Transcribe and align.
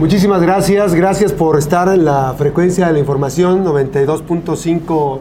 Muchísimas 0.00 0.40
gracias, 0.40 0.94
gracias 0.94 1.30
por 1.30 1.58
estar 1.58 1.86
en 1.88 2.06
la 2.06 2.32
frecuencia 2.32 2.86
de 2.86 2.94
la 2.94 3.00
información 3.00 3.62
92.5 3.66 5.20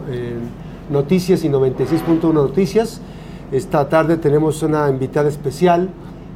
Noticias 0.90 1.44
y 1.44 1.50
96.1 1.50 2.34
Noticias. 2.34 3.02
Esta 3.52 3.90
tarde 3.90 4.16
tenemos 4.16 4.64
una 4.64 4.90
invitada 4.90 5.28
especial 5.28 5.90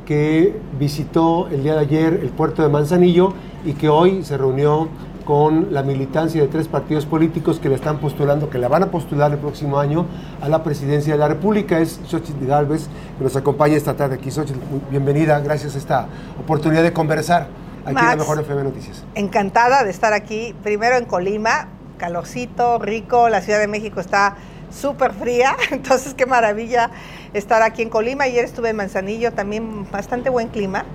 que 0.06 0.60
visitó 0.78 1.48
el 1.48 1.64
día 1.64 1.76
de 1.76 1.80
ayer 1.80 2.20
el 2.22 2.32
puerto 2.32 2.64
de 2.64 2.68
Manzanillo 2.68 3.32
y 3.64 3.76
que 3.76 3.88
hoy 3.88 4.26
se 4.26 4.38
reunió 4.38 4.90
con 5.24 5.74
la 5.74 5.82
militancia 5.82 6.42
de 6.42 6.50
tres 6.50 6.68
partidos 6.68 7.06
políticos 7.06 7.60
que 7.60 7.70
le 7.70 7.76
están 7.76 8.00
postulando, 8.00 8.50
que 8.50 8.58
la 8.58 8.68
van 8.68 8.84
a 8.84 8.92
postular 8.92 9.32
el 9.32 9.38
próximo 9.38 9.80
año 9.80 10.06
a 10.42 10.50
la 10.50 10.64
presidencia 10.66 11.14
de 11.14 11.20
la 11.20 11.30
República. 11.30 11.80
Es 11.80 12.02
Xochitl 12.08 12.46
Galvez, 12.46 12.90
que 13.18 13.24
nos 13.24 13.38
acompaña 13.38 13.78
esta 13.78 13.94
tarde 13.94 14.16
aquí. 14.16 14.32
Xochitl, 14.32 14.60
bienvenida, 14.92 15.40
gracias 15.40 15.76
a 15.76 15.78
esta 15.78 16.08
oportunidad 16.42 16.84
de 16.84 16.92
conversar 16.92 17.63
Aquí 17.86 17.94
Max, 17.94 18.08
la 18.08 18.16
Mejor 18.16 18.40
FM 18.40 18.64
Noticias. 18.64 19.04
Encantada 19.16 19.84
de 19.84 19.92
estar 19.92 20.14
aquí, 20.14 20.56
primero 20.64 20.98
en 20.98 21.06
Colima, 21.06 21.68
calorcito, 21.98 22.80
rico, 22.80 23.30
la 23.30 23.42
Ciudad 23.42 23.60
de 23.60 23.68
México 23.68 24.00
está 24.00 24.36
súper 24.72 25.14
fría, 25.14 25.56
entonces 25.72 26.14
qué 26.14 26.26
maravilla 26.26 26.90
estar 27.34 27.62
aquí 27.62 27.82
en 27.82 27.90
Colima. 27.90 28.26
Ayer 28.26 28.46
estuve 28.46 28.70
en 28.70 28.78
Manzanillo, 28.78 29.34
también 29.34 29.90
bastante 29.92 30.30
buen 30.30 30.48
clima 30.50 30.86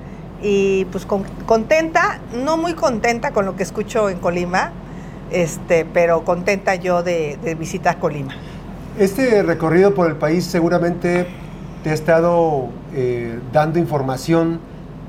y 0.42 0.84
pues 0.86 1.06
contenta, 1.46 2.20
no 2.32 2.56
muy 2.56 2.74
contenta 2.74 3.32
con 3.32 3.44
lo 3.44 3.56
que 3.56 3.62
escucho 3.62 4.08
en 4.08 4.18
Colima, 4.18 4.72
este, 5.30 5.84
pero 5.84 6.24
contenta 6.24 6.74
yo 6.76 7.02
de, 7.02 7.56
visitar 7.58 7.98
Colima. 7.98 8.34
Este 8.98 9.42
recorrido 9.42 9.94
por 9.94 10.08
el 10.08 10.16
país 10.16 10.44
seguramente 10.44 11.26
te 11.82 11.90
ha 11.90 11.94
estado 11.94 12.68
eh, 12.94 13.38
dando 13.52 13.78
información 13.78 14.60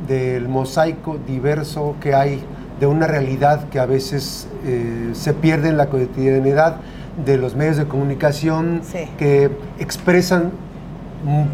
del 0.08 0.48
mosaico 0.48 1.18
diverso 1.28 1.96
que 2.02 2.14
hay 2.14 2.42
de 2.80 2.88
una 2.88 3.08
realidad 3.08 3.68
que 3.70 3.80
a 3.80 3.86
veces 3.86 4.48
eh, 4.66 5.10
se 5.14 5.34
pierde 5.34 5.70
en 5.70 5.78
la 5.78 5.88
cotidianidad 5.88 6.78
de 7.26 7.38
los 7.38 7.56
medios 7.56 7.78
de 7.78 7.86
comunicación 7.86 8.82
que 9.18 9.52
expresan 9.80 10.52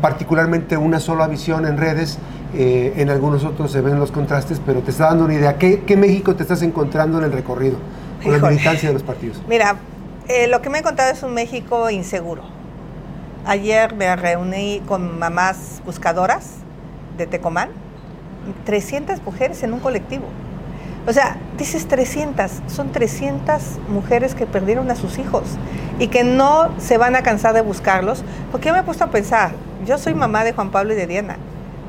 particularmente 0.01 0.77
una 0.77 0.99
sola 0.99 1.27
visión 1.27 1.65
en 1.65 1.77
redes, 1.77 2.19
eh, 2.53 2.93
en 2.97 3.09
algunos 3.09 3.43
otros 3.43 3.71
se 3.71 3.81
ven 3.81 3.99
los 3.99 4.11
contrastes, 4.11 4.61
pero 4.63 4.81
te 4.81 4.91
está 4.91 5.05
dando 5.05 5.25
una 5.25 5.33
idea. 5.33 5.57
¿Qué, 5.57 5.97
México 5.97 6.35
te 6.35 6.43
estás 6.43 6.61
encontrando 6.61 7.17
en 7.17 7.25
el 7.25 7.31
recorrido 7.31 7.77
con 8.23 8.39
la 8.39 8.49
militancia 8.49 8.89
de 8.89 8.93
los 8.93 9.03
partidos? 9.03 9.41
Mira, 9.47 9.77
eh, 10.27 10.47
lo 10.47 10.61
que 10.61 10.69
me 10.69 10.77
he 10.77 10.81
encontrado 10.81 11.11
es 11.11 11.23
un 11.23 11.33
México 11.33 11.89
inseguro. 11.89 12.43
Ayer 13.47 13.95
me 13.95 14.15
reuní 14.15 14.81
con 14.87 15.17
mamás 15.17 15.81
buscadoras 15.85 16.57
de 17.17 17.25
Tecomán 17.27 17.69
300 18.65 19.21
mujeres 19.23 19.63
en 19.63 19.73
un 19.73 19.79
colectivo. 19.79 20.25
O 21.07 21.13
sea, 21.13 21.37
dices 21.57 21.87
300, 21.87 22.51
son 22.67 22.91
300 22.91 23.61
mujeres 23.89 24.33
que 24.33 24.47
perdieron 24.47 24.89
a 24.89 24.95
sus 24.95 25.19
hijos 25.19 25.43
y 25.99 26.07
que 26.07 26.23
no 26.23 26.69
se 26.79 26.97
van 26.97 27.15
a 27.15 27.21
cansar 27.21 27.53
de 27.53 27.61
buscarlos, 27.61 28.23
porque 28.51 28.67
yo 28.67 28.73
me 28.73 28.79
he 28.79 28.83
puesto 28.83 29.03
a 29.03 29.11
pensar, 29.11 29.51
yo 29.85 29.99
soy 29.99 30.15
mamá 30.15 30.43
de 30.43 30.53
Juan 30.53 30.71
Pablo 30.71 30.93
y 30.93 30.95
de 30.95 31.05
Diana, 31.05 31.37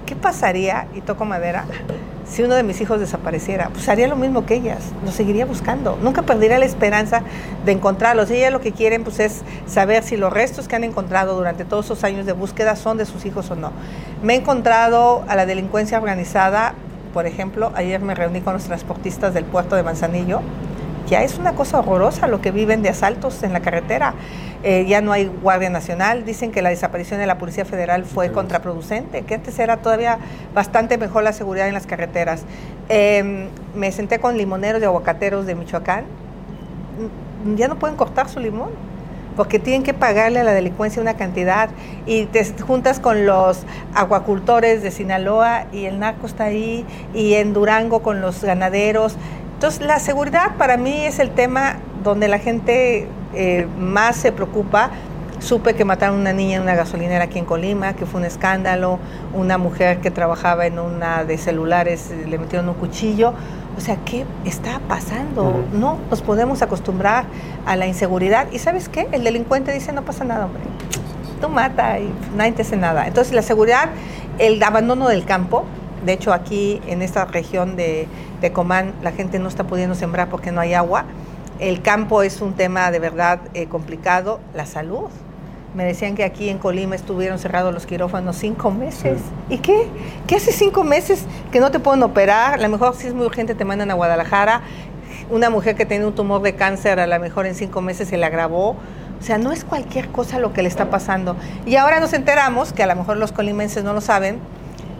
¿qué 0.04 0.16
pasaría, 0.16 0.86
y 0.94 1.00
toco 1.00 1.24
madera, 1.24 1.64
si 2.28 2.42
uno 2.42 2.54
de 2.54 2.62
mis 2.62 2.80
hijos 2.80 3.00
desapareciera? 3.00 3.68
Pues 3.70 3.88
haría 3.88 4.08
lo 4.08 4.16
mismo 4.16 4.46
que 4.46 4.54
ellas, 4.54 4.78
lo 5.04 5.12
seguiría 5.12 5.46
buscando, 5.46 5.98
nunca 6.02 6.22
perdería 6.22 6.58
la 6.58 6.64
esperanza 6.64 7.22
de 7.64 7.72
encontrarlos. 7.72 8.30
Ellas 8.30 8.52
lo 8.52 8.60
que 8.60 8.72
quieren 8.72 9.04
pues 9.04 9.20
es 9.20 9.42
saber 9.66 10.02
si 10.02 10.16
los 10.16 10.32
restos 10.32 10.68
que 10.68 10.76
han 10.76 10.84
encontrado 10.84 11.36
durante 11.36 11.64
todos 11.64 11.86
esos 11.86 12.04
años 12.04 12.26
de 12.26 12.32
búsqueda 12.32 12.76
son 12.76 12.98
de 12.98 13.06
sus 13.06 13.24
hijos 13.24 13.50
o 13.50 13.56
no. 13.56 13.72
Me 14.22 14.34
he 14.34 14.36
encontrado 14.36 15.24
a 15.28 15.36
la 15.36 15.46
delincuencia 15.46 15.98
organizada, 15.98 16.74
por 17.14 17.26
ejemplo, 17.26 17.72
ayer 17.74 18.00
me 18.00 18.14
reuní 18.14 18.40
con 18.40 18.54
los 18.54 18.64
transportistas 18.64 19.32
del 19.32 19.44
puerto 19.44 19.76
de 19.76 19.82
Manzanillo, 19.82 20.42
ya 21.06 21.22
es 21.22 21.38
una 21.38 21.54
cosa 21.54 21.78
horrorosa 21.78 22.26
lo 22.26 22.40
que 22.40 22.50
viven 22.50 22.82
de 22.82 22.88
asaltos 22.88 23.42
en 23.42 23.52
la 23.52 23.60
carretera. 23.60 24.14
Eh, 24.62 24.84
ya 24.88 25.00
no 25.00 25.12
hay 25.12 25.26
Guardia 25.26 25.70
Nacional. 25.70 26.24
Dicen 26.24 26.50
que 26.50 26.62
la 26.62 26.70
desaparición 26.70 27.20
de 27.20 27.26
la 27.26 27.38
Policía 27.38 27.64
Federal 27.64 28.04
fue 28.04 28.32
contraproducente, 28.32 29.22
que 29.22 29.34
antes 29.34 29.58
era 29.58 29.76
todavía 29.76 30.18
bastante 30.54 30.98
mejor 30.98 31.22
la 31.22 31.32
seguridad 31.32 31.68
en 31.68 31.74
las 31.74 31.86
carreteras. 31.86 32.44
Em, 32.88 33.48
me 33.74 33.92
senté 33.92 34.18
con 34.18 34.36
limoneros 34.36 34.82
y 34.82 34.84
aguacateros 34.84 35.46
de 35.46 35.54
Michoacán. 35.54 36.04
Ya 37.56 37.68
no 37.68 37.78
pueden 37.78 37.96
cortar 37.96 38.28
su 38.28 38.40
limón 38.40 38.70
porque 39.36 39.58
tienen 39.58 39.82
que 39.82 39.94
pagarle 39.94 40.40
a 40.40 40.44
la 40.44 40.52
delincuencia 40.52 41.00
una 41.00 41.14
cantidad 41.14 41.68
y 42.06 42.24
te 42.24 42.42
juntas 42.62 42.98
con 42.98 43.26
los 43.26 43.64
aguacultores 43.94 44.82
de 44.82 44.90
Sinaloa 44.90 45.66
y 45.72 45.84
el 45.84 46.00
narco 46.00 46.26
está 46.26 46.44
ahí 46.44 46.86
y 47.14 47.34
en 47.34 47.52
Durango 47.52 48.00
con 48.00 48.20
los 48.20 48.42
ganaderos. 48.42 49.16
Entonces 49.56 49.80
la 49.80 49.98
seguridad 50.00 50.56
para 50.58 50.76
mí 50.76 51.06
es 51.06 51.18
el 51.18 51.30
tema 51.30 51.76
donde 52.04 52.28
la 52.28 52.38
gente 52.38 53.08
eh, 53.34 53.66
más 53.78 54.16
se 54.16 54.30
preocupa. 54.30 54.90
Supe 55.38 55.74
que 55.74 55.82
mataron 55.86 56.18
a 56.18 56.20
una 56.20 56.34
niña 56.34 56.56
en 56.56 56.62
una 56.62 56.74
gasolinera 56.74 57.24
aquí 57.24 57.38
en 57.38 57.46
Colima, 57.46 57.94
que 57.94 58.04
fue 58.04 58.20
un 58.20 58.26
escándalo. 58.26 58.98
Una 59.32 59.56
mujer 59.56 60.02
que 60.02 60.10
trabajaba 60.10 60.66
en 60.66 60.78
una 60.78 61.24
de 61.24 61.38
celulares 61.38 62.10
eh, 62.10 62.26
le 62.28 62.36
metieron 62.36 62.68
un 62.68 62.74
cuchillo. 62.74 63.32
O 63.78 63.80
sea, 63.80 63.96
¿qué 64.04 64.26
está 64.44 64.78
pasando? 64.88 65.64
No 65.72 66.00
nos 66.10 66.20
podemos 66.20 66.60
acostumbrar 66.60 67.24
a 67.64 67.76
la 67.76 67.86
inseguridad. 67.86 68.48
¿Y 68.52 68.58
sabes 68.58 68.90
qué? 68.90 69.08
El 69.10 69.24
delincuente 69.24 69.72
dice, 69.72 69.90
no 69.90 70.02
pasa 70.02 70.24
nada, 70.24 70.44
hombre. 70.44 70.64
Tú 71.40 71.48
mata 71.48 71.98
y 71.98 72.12
nadie 72.36 72.52
te 72.52 72.60
hace 72.60 72.76
nada. 72.76 73.06
Entonces, 73.06 73.32
la 73.32 73.42
seguridad, 73.42 73.88
el 74.38 74.62
abandono 74.62 75.08
del 75.08 75.24
campo. 75.24 75.64
De 76.04 76.12
hecho, 76.12 76.32
aquí 76.32 76.80
en 76.86 77.02
esta 77.02 77.24
región 77.24 77.76
de, 77.76 78.06
de 78.40 78.52
Comán, 78.52 78.92
la 79.02 79.12
gente 79.12 79.38
no 79.38 79.48
está 79.48 79.64
pudiendo 79.64 79.94
sembrar 79.94 80.28
porque 80.28 80.52
no 80.52 80.60
hay 80.60 80.74
agua 80.74 81.06
el 81.58 81.80
campo 81.80 82.22
es 82.22 82.42
un 82.42 82.52
tema 82.52 82.90
de 82.90 82.98
verdad 82.98 83.40
eh, 83.54 83.66
complicado. 83.66 84.40
La 84.54 84.66
salud. 84.66 85.08
Me 85.74 85.84
decían 85.84 86.14
que 86.14 86.24
aquí 86.24 86.48
en 86.48 86.58
Colima 86.58 86.94
estuvieron 86.94 87.38
cerrados 87.38 87.72
los 87.72 87.86
quirófanos 87.86 88.36
cinco 88.36 88.70
meses. 88.70 89.20
¿Y 89.50 89.58
qué? 89.58 89.88
¿Qué 90.26 90.36
hace 90.36 90.52
cinco 90.52 90.84
meses 90.84 91.24
que 91.52 91.60
no 91.60 91.70
te 91.70 91.78
pueden 91.78 92.02
operar? 92.02 92.54
A 92.54 92.56
lo 92.62 92.68
mejor 92.68 92.94
si 92.94 93.06
es 93.06 93.14
muy 93.14 93.26
urgente 93.26 93.54
te 93.54 93.64
mandan 93.64 93.90
a 93.90 93.94
Guadalajara. 93.94 94.62
Una 95.30 95.50
mujer 95.50 95.76
que 95.76 95.86
tiene 95.86 96.06
un 96.06 96.14
tumor 96.14 96.40
de 96.42 96.54
cáncer 96.54 97.00
a 97.00 97.06
lo 97.06 97.18
mejor 97.20 97.46
en 97.46 97.54
cinco 97.54 97.80
meses 97.80 98.08
se 98.08 98.16
le 98.16 98.24
agravó. 98.24 98.76
O 99.18 99.22
sea, 99.22 99.38
no 99.38 99.50
es 99.50 99.64
cualquier 99.64 100.08
cosa 100.08 100.38
lo 100.38 100.52
que 100.52 100.62
le 100.62 100.68
está 100.68 100.90
pasando. 100.90 101.36
Y 101.64 101.76
ahora 101.76 102.00
nos 102.00 102.12
enteramos, 102.12 102.72
que 102.74 102.82
a 102.82 102.86
lo 102.86 102.96
mejor 102.96 103.16
los 103.16 103.32
colimenses 103.32 103.82
no 103.82 103.94
lo 103.94 104.02
saben, 104.02 104.38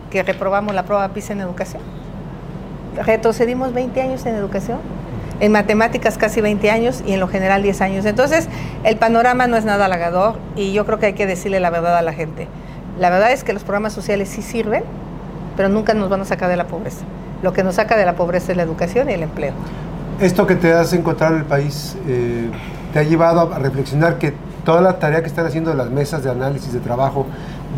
que 0.09 0.23
reprobamos 0.23 0.73
la 0.73 0.83
prueba 0.83 1.07
PISA 1.09 1.33
en 1.33 1.41
educación. 1.41 1.81
Retrocedimos 3.05 3.73
20 3.73 4.01
años 4.01 4.25
en 4.25 4.35
educación 4.35 4.79
en 5.39 5.51
matemáticas 5.51 6.17
casi 6.17 6.41
20 6.41 6.71
años 6.71 7.03
y 7.05 7.13
en 7.13 7.19
lo 7.19 7.27
general 7.27 7.61
10 7.61 7.81
años. 7.81 8.05
Entonces, 8.05 8.47
el 8.83 8.97
panorama 8.97 9.47
no 9.47 9.57
es 9.57 9.65
nada 9.65 9.85
halagador 9.85 10.37
y 10.55 10.73
yo 10.73 10.85
creo 10.85 10.99
que 10.99 11.07
hay 11.07 11.13
que 11.13 11.27
decirle 11.27 11.59
la 11.59 11.69
verdad 11.69 11.97
a 11.97 12.01
la 12.01 12.13
gente. 12.13 12.47
La 12.99 13.09
verdad 13.09 13.31
es 13.31 13.43
que 13.43 13.53
los 13.53 13.63
programas 13.63 13.93
sociales 13.93 14.29
sí 14.29 14.41
sirven, 14.41 14.83
pero 15.55 15.69
nunca 15.69 15.93
nos 15.93 16.09
van 16.09 16.21
a 16.21 16.25
sacar 16.25 16.49
de 16.49 16.57
la 16.57 16.65
pobreza. 16.65 17.05
Lo 17.43 17.53
que 17.53 17.63
nos 17.63 17.75
saca 17.75 17.95
de 17.95 18.05
la 18.05 18.15
pobreza 18.15 18.51
es 18.51 18.57
la 18.57 18.63
educación 18.63 19.09
y 19.09 19.13
el 19.13 19.23
empleo. 19.23 19.53
Esto 20.19 20.47
que 20.47 20.55
te 20.55 20.73
has 20.73 20.93
encontrado 20.93 21.35
en 21.35 21.41
el 21.41 21.45
país 21.45 21.95
eh, 22.07 22.49
te 22.91 22.99
ha 22.99 23.03
llevado 23.03 23.53
a 23.53 23.59
reflexionar 23.59 24.17
que 24.17 24.33
toda 24.65 24.81
la 24.81 24.97
tarea 24.97 25.21
que 25.21 25.27
están 25.27 25.45
haciendo 25.45 25.73
las 25.75 25.91
mesas 25.91 26.23
de 26.23 26.31
análisis 26.31 26.73
de 26.73 26.79
trabajo 26.79 27.27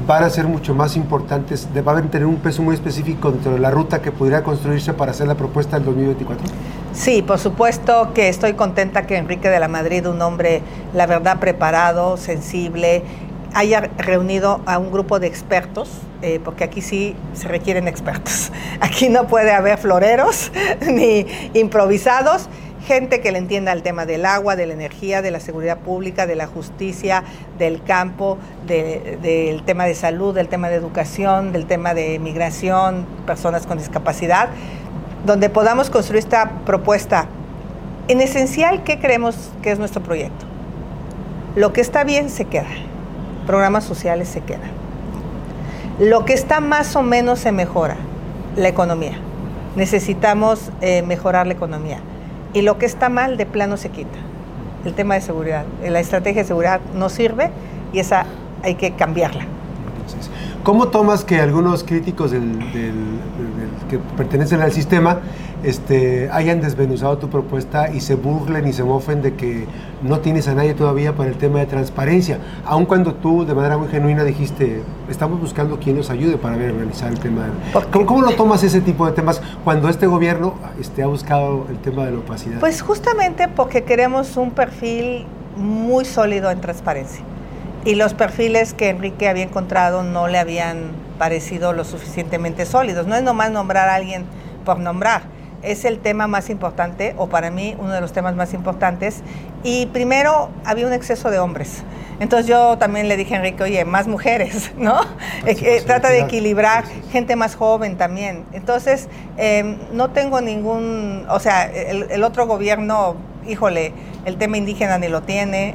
van 0.06 0.24
a 0.24 0.30
ser 0.30 0.48
mucho 0.48 0.74
más 0.76 0.96
importantes, 0.96 1.68
van 1.84 1.98
a 1.98 2.02
tener 2.10 2.28
un 2.28 2.38
peso 2.38 2.62
muy 2.62 2.76
específico 2.76 3.32
dentro 3.32 3.54
de 3.54 3.60
la 3.60 3.72
ruta 3.72 4.02
que 4.02 4.12
pudiera 4.12 4.44
construirse 4.44 4.94
para 4.94 5.12
hacer 5.12 5.28
la 5.28 5.36
propuesta 5.36 5.78
del 5.78 5.86
2024? 5.86 6.46
Sí, 6.94 7.22
por 7.22 7.40
supuesto 7.40 8.14
que 8.14 8.30
estoy 8.30 8.54
contenta 8.54 9.06
que 9.06 9.18
Enrique 9.18 9.50
de 9.50 9.60
la 9.60 9.68
Madrid, 9.68 10.08
un 10.08 10.22
hombre, 10.22 10.62
la 10.94 11.06
verdad, 11.06 11.40
preparado, 11.40 12.18
sensible, 12.18 13.04
haya 13.54 13.90
reunido 13.98 14.62
a 14.66 14.78
un 14.78 14.92
grupo 14.92 15.20
de 15.20 15.28
expertos, 15.28 15.90
eh, 16.22 16.40
porque 16.44 16.64
aquí 16.64 16.82
sí 16.82 17.16
se 17.34 17.48
requieren 17.48 17.88
expertos. 17.88 18.52
Aquí 18.82 19.10
no 19.10 19.28
puede 19.28 19.52
haber 19.52 19.78
floreros 19.78 20.52
ni 20.82 21.26
improvisados 21.54 22.50
gente 22.90 23.22
que 23.22 23.32
le 23.32 23.38
entienda 23.38 23.72
el 23.72 23.84
tema 23.84 24.08
del 24.08 24.26
agua, 24.26 24.56
de 24.56 24.66
la 24.66 24.74
energía, 24.74 25.22
de 25.22 25.30
la 25.30 25.40
seguridad 25.40 25.78
pública, 25.78 26.26
de 26.26 26.36
la 26.36 26.48
justicia, 26.48 27.24
del 27.60 27.84
campo, 27.84 28.40
del 28.66 29.62
tema 29.62 29.86
de 29.86 29.94
salud, 29.94 30.34
del 30.34 30.48
tema 30.48 30.70
de 30.70 30.78
educación, 30.78 31.52
del 31.52 31.68
tema 31.68 31.94
de 31.94 32.18
migración, 32.18 33.06
personas 33.28 33.68
con 33.68 33.78
discapacidad, 33.78 34.50
donde 35.24 35.52
podamos 35.52 35.92
construir 35.92 36.18
esta 36.18 36.50
propuesta. 36.66 37.28
En 38.08 38.22
esencial, 38.22 38.84
¿qué 38.84 38.98
creemos 38.98 39.52
que 39.62 39.70
es 39.70 39.78
nuestro 39.78 40.02
proyecto? 40.02 40.48
Lo 41.56 41.72
que 41.74 41.82
está 41.82 42.04
bien 42.04 42.32
se 42.32 42.46
queda, 42.46 42.72
programas 43.46 43.84
sociales 43.84 44.30
se 44.30 44.42
quedan. 44.42 44.72
Lo 46.00 46.26
que 46.26 46.34
está 46.34 46.60
más 46.60 46.96
o 46.96 47.04
menos 47.04 47.38
se 47.38 47.52
mejora, 47.52 47.98
la 48.56 48.68
economía. 48.68 49.20
Necesitamos 49.76 50.72
eh, 50.82 51.04
mejorar 51.04 51.46
la 51.46 51.54
economía 51.54 52.00
y 52.54 52.62
lo 52.62 52.78
que 52.78 52.86
está 52.86 53.10
mal 53.10 53.38
de 53.38 53.46
plano 53.46 53.78
se 53.78 53.90
quita. 53.90 54.18
El 54.86 54.94
tema 54.94 55.16
de 55.16 55.22
seguridad, 55.22 55.66
la 55.84 56.00
estrategia 56.00 56.44
de 56.44 56.48
seguridad 56.48 56.80
no 56.96 57.10
sirve 57.10 57.52
y 57.94 58.00
esa 58.00 58.26
hay 58.64 58.76
que 58.76 58.92
cambiarla. 58.92 59.46
¿Cómo 60.70 60.90
tomas 60.90 61.26
que 61.26 61.42
algunos 61.42 61.84
críticos 61.84 62.30
del, 62.30 62.60
que 63.90 63.98
pertenecen 64.16 64.62
al 64.62 64.72
sistema 64.72 65.18
este, 65.64 66.30
hayan 66.32 66.62
desvenuzado 66.62 67.18
tu 67.18 67.28
propuesta 67.28 67.90
y 67.90 68.02
se 68.02 68.14
burlen 68.14 68.68
y 68.68 68.74
se 68.74 68.84
mofen 68.84 69.24
de 69.24 69.34
que 69.34 69.66
no 70.04 70.20
tienes 70.20 70.48
a 70.48 70.54
nadie 70.54 70.76
todavía 70.76 71.16
para 71.16 71.28
el 71.28 71.38
tema 71.38 71.58
de 71.58 71.66
transparencia? 71.66 72.38
Aun 72.66 72.86
cuando 72.86 73.16
tú 73.16 73.48
de 73.48 73.56
manera 73.56 73.80
muy 73.80 73.88
genuina 73.88 74.24
dijiste, 74.24 74.84
estamos 75.10 75.42
buscando 75.42 75.80
quien 75.80 75.98
nos 75.98 76.12
ayude 76.12 76.38
para 76.38 76.56
ver, 76.56 76.76
realizar 76.76 77.12
el 77.12 77.20
tema. 77.20 77.48
¿Cómo, 77.92 78.06
¿Cómo, 78.06 78.22
lo 78.22 78.34
tomas 78.34 78.64
ese 78.64 78.80
tipo 78.80 79.08
de 79.08 79.14
temas 79.14 79.42
cuando 79.64 79.90
este 79.90 80.06
gobierno 80.06 80.54
este, 80.80 81.02
ha 81.02 81.08
buscado 81.08 81.66
el 81.72 81.80
tema 81.80 82.06
de 82.06 82.12
la 82.12 82.20
opacidad? 82.20 82.60
Pues 82.60 82.84
justamente 82.84 83.48
porque 83.48 83.86
queremos 83.86 84.38
un 84.38 84.52
perfil 84.52 85.26
muy 85.58 86.06
sólido 86.06 86.52
en 86.52 86.62
transparencia. 86.62 87.26
Y 87.90 87.96
los 87.96 88.14
perfiles 88.14 88.76
que 88.76 88.90
Enrique 88.90 89.28
había 89.28 89.42
encontrado 89.42 90.04
no 90.04 90.28
le 90.28 90.38
habían 90.38 90.92
parecido 91.18 91.74
lo 91.74 91.84
suficientemente 91.84 92.68
sólidos. 92.68 93.08
No 93.08 93.16
es 93.16 93.24
nomás 93.24 93.50
nombrar 93.50 93.90
a 93.90 93.96
alguien 93.96 94.26
por 94.64 94.78
nombrar. 94.78 95.24
Es 95.64 95.86
el 95.86 95.98
tema 95.98 96.28
más 96.28 96.52
importante, 96.52 97.16
o 97.18 97.30
para 97.30 97.50
mí 97.50 97.76
uno 97.80 97.92
de 97.92 98.00
los 98.00 98.14
temas 98.14 98.36
más 98.36 98.54
importantes. 98.54 99.24
Y 99.64 99.88
primero 99.88 100.52
había 100.66 100.86
un 100.86 100.94
exceso 100.94 101.32
de 101.32 101.40
hombres. 101.40 101.82
Entonces 102.20 102.46
yo 102.46 102.78
también 102.78 103.08
le 103.08 103.18
dije 103.18 103.34
a 103.34 103.38
Enrique, 103.38 103.64
oye, 103.64 103.84
más 103.86 104.06
mujeres, 104.06 104.72
¿no? 104.78 105.02
Eh, 105.48 105.58
eh, 105.60 105.82
trata 105.84 106.10
de 106.10 106.20
equilibrar 106.20 106.84
gente 107.12 107.36
más 107.36 107.56
joven 107.56 107.98
también. 107.98 108.46
Entonces, 108.54 109.10
em, 109.38 109.80
no 109.94 110.12
tengo 110.12 110.42
ningún, 110.42 111.26
o 111.28 111.40
sea, 111.40 111.64
el 111.66 112.24
otro 112.24 112.46
gobierno, 112.46 113.16
híjole, 113.48 113.94
el 114.30 114.38
tema 114.38 114.58
indígena 114.58 114.98
ni 114.98 115.10
lo 115.10 115.22
tiene, 115.24 115.74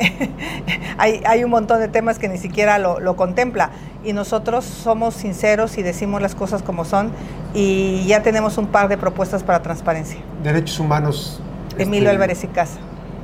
hay, 0.98 1.20
hay, 1.26 1.44
un 1.44 1.50
montón 1.50 1.80
de 1.80 1.88
temas 1.88 2.18
que 2.18 2.28
ni 2.28 2.38
siquiera 2.38 2.78
lo, 2.78 3.16
contempla 3.16 3.70
y 4.04 4.12
nosotros 4.12 4.64
somos 4.64 5.14
sinceros 5.14 5.76
y 5.76 5.82
decimos 5.82 6.22
las 6.22 6.34
cosas 6.34 6.62
como 6.62 6.84
son 6.84 7.10
y 7.52 8.04
ya 8.06 8.22
tenemos 8.22 8.56
un 8.56 8.68
par 8.68 8.88
de 8.88 8.96
propuestas 8.96 9.42
para 9.42 9.60
transparencia. 9.60 10.18
Derechos 10.42 10.80
humanos. 10.80 11.40
Emilio 11.76 12.08
este, 12.08 12.10
Álvarez 12.10 12.44
y 12.44 12.46
Casa. 12.48 12.78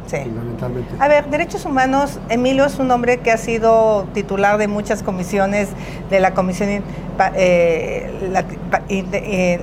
Sí. 0.07 0.17
Fundamentalmente. 0.25 0.95
A 0.99 1.07
ver, 1.07 1.31
derechos 1.31 1.65
humanos, 1.65 2.19
Emilio 2.29 2.65
es 2.65 2.79
un 2.81 2.91
hombre 2.91 3.19
que 3.19 3.31
ha 3.31 3.37
sido 3.37 4.09
titular 4.13 4.59
de 4.59 4.67
muchas 4.67 5.05
comisiones 5.05 5.69
de 6.11 6.19
la 6.19 6.35
Comisión, 6.35 6.83
eh, 7.37 8.11
la, 8.33 8.45
eh, 8.89 9.61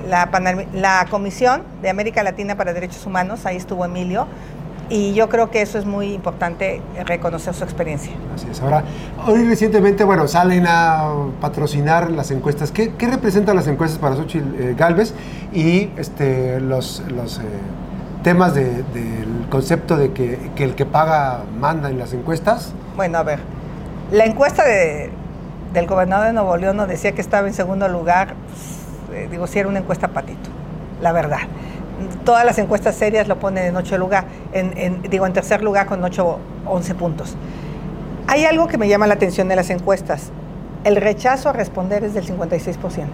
la 0.72 1.06
Comisión 1.10 1.62
de 1.82 1.90
América 1.90 2.22
Latina 2.22 2.56
para 2.56 2.72
Derechos 2.72 3.04
Humanos, 3.04 3.44
ahí 3.44 3.56
estuvo 3.56 3.84
Emilio 3.84 4.26
y 4.90 5.12
yo 5.14 5.28
creo 5.28 5.50
que 5.50 5.60
eso 5.62 5.78
es 5.78 5.84
muy 5.84 6.12
importante, 6.14 6.80
reconocer 7.04 7.54
su 7.54 7.64
experiencia. 7.64 8.12
Así 8.34 8.46
es. 8.50 8.60
Ahora, 8.62 8.84
hoy 9.26 9.44
recientemente, 9.44 10.04
bueno, 10.04 10.26
salen 10.28 10.66
a 10.66 11.10
patrocinar 11.40 12.10
las 12.10 12.30
encuestas. 12.30 12.70
¿Qué, 12.70 12.94
qué 12.94 13.06
representan 13.06 13.56
las 13.56 13.66
encuestas 13.66 13.98
para 13.98 14.16
Xochitl 14.16 14.54
eh, 14.58 14.74
Galvez 14.76 15.14
y 15.52 15.90
este, 15.96 16.60
los, 16.60 17.02
los 17.08 17.38
eh, 17.38 17.42
temas 18.22 18.54
del 18.54 19.46
concepto 19.50 19.96
de 19.96 20.12
que, 20.12 20.50
que, 20.56 20.64
el 20.64 20.74
que 20.74 20.86
paga 20.86 21.42
manda 21.58 21.90
en 21.90 21.98
las 21.98 22.12
encuestas? 22.12 22.72
Bueno, 22.96 23.18
a 23.18 23.22
ver, 23.22 23.40
la 24.10 24.24
encuesta 24.24 24.64
de, 24.64 25.10
del 25.74 25.86
gobernador 25.86 26.28
de 26.28 26.32
Nuevo 26.32 26.56
León 26.56 26.76
nos 26.76 26.88
decía 26.88 27.12
que 27.12 27.20
estaba 27.20 27.46
en 27.46 27.54
segundo 27.54 27.88
lugar, 27.88 28.34
pues, 28.48 29.18
eh, 29.18 29.28
digo, 29.30 29.46
si 29.46 29.58
era 29.58 29.68
una 29.68 29.80
encuesta 29.80 30.08
patito, 30.08 30.48
la 31.02 31.12
verdad 31.12 31.40
todas 32.24 32.44
las 32.44 32.58
encuestas 32.58 32.94
serias 32.94 33.28
lo 33.28 33.38
ponen 33.38 33.66
en 33.66 33.76
ocho 33.76 33.98
lugar, 33.98 34.24
en, 34.52 35.02
digo 35.02 35.26
en 35.26 35.32
tercer 35.32 35.62
lugar 35.62 35.86
con 35.86 36.02
8, 36.02 36.38
11 36.66 36.94
puntos. 36.94 37.36
Hay 38.26 38.44
algo 38.44 38.68
que 38.68 38.78
me 38.78 38.88
llama 38.88 39.06
la 39.06 39.14
atención 39.14 39.48
de 39.48 39.56
las 39.56 39.70
encuestas. 39.70 40.30
El 40.84 40.96
rechazo 40.96 41.48
a 41.48 41.52
responder 41.52 42.04
es 42.04 42.14
del 42.14 42.26
56%. 42.26 43.06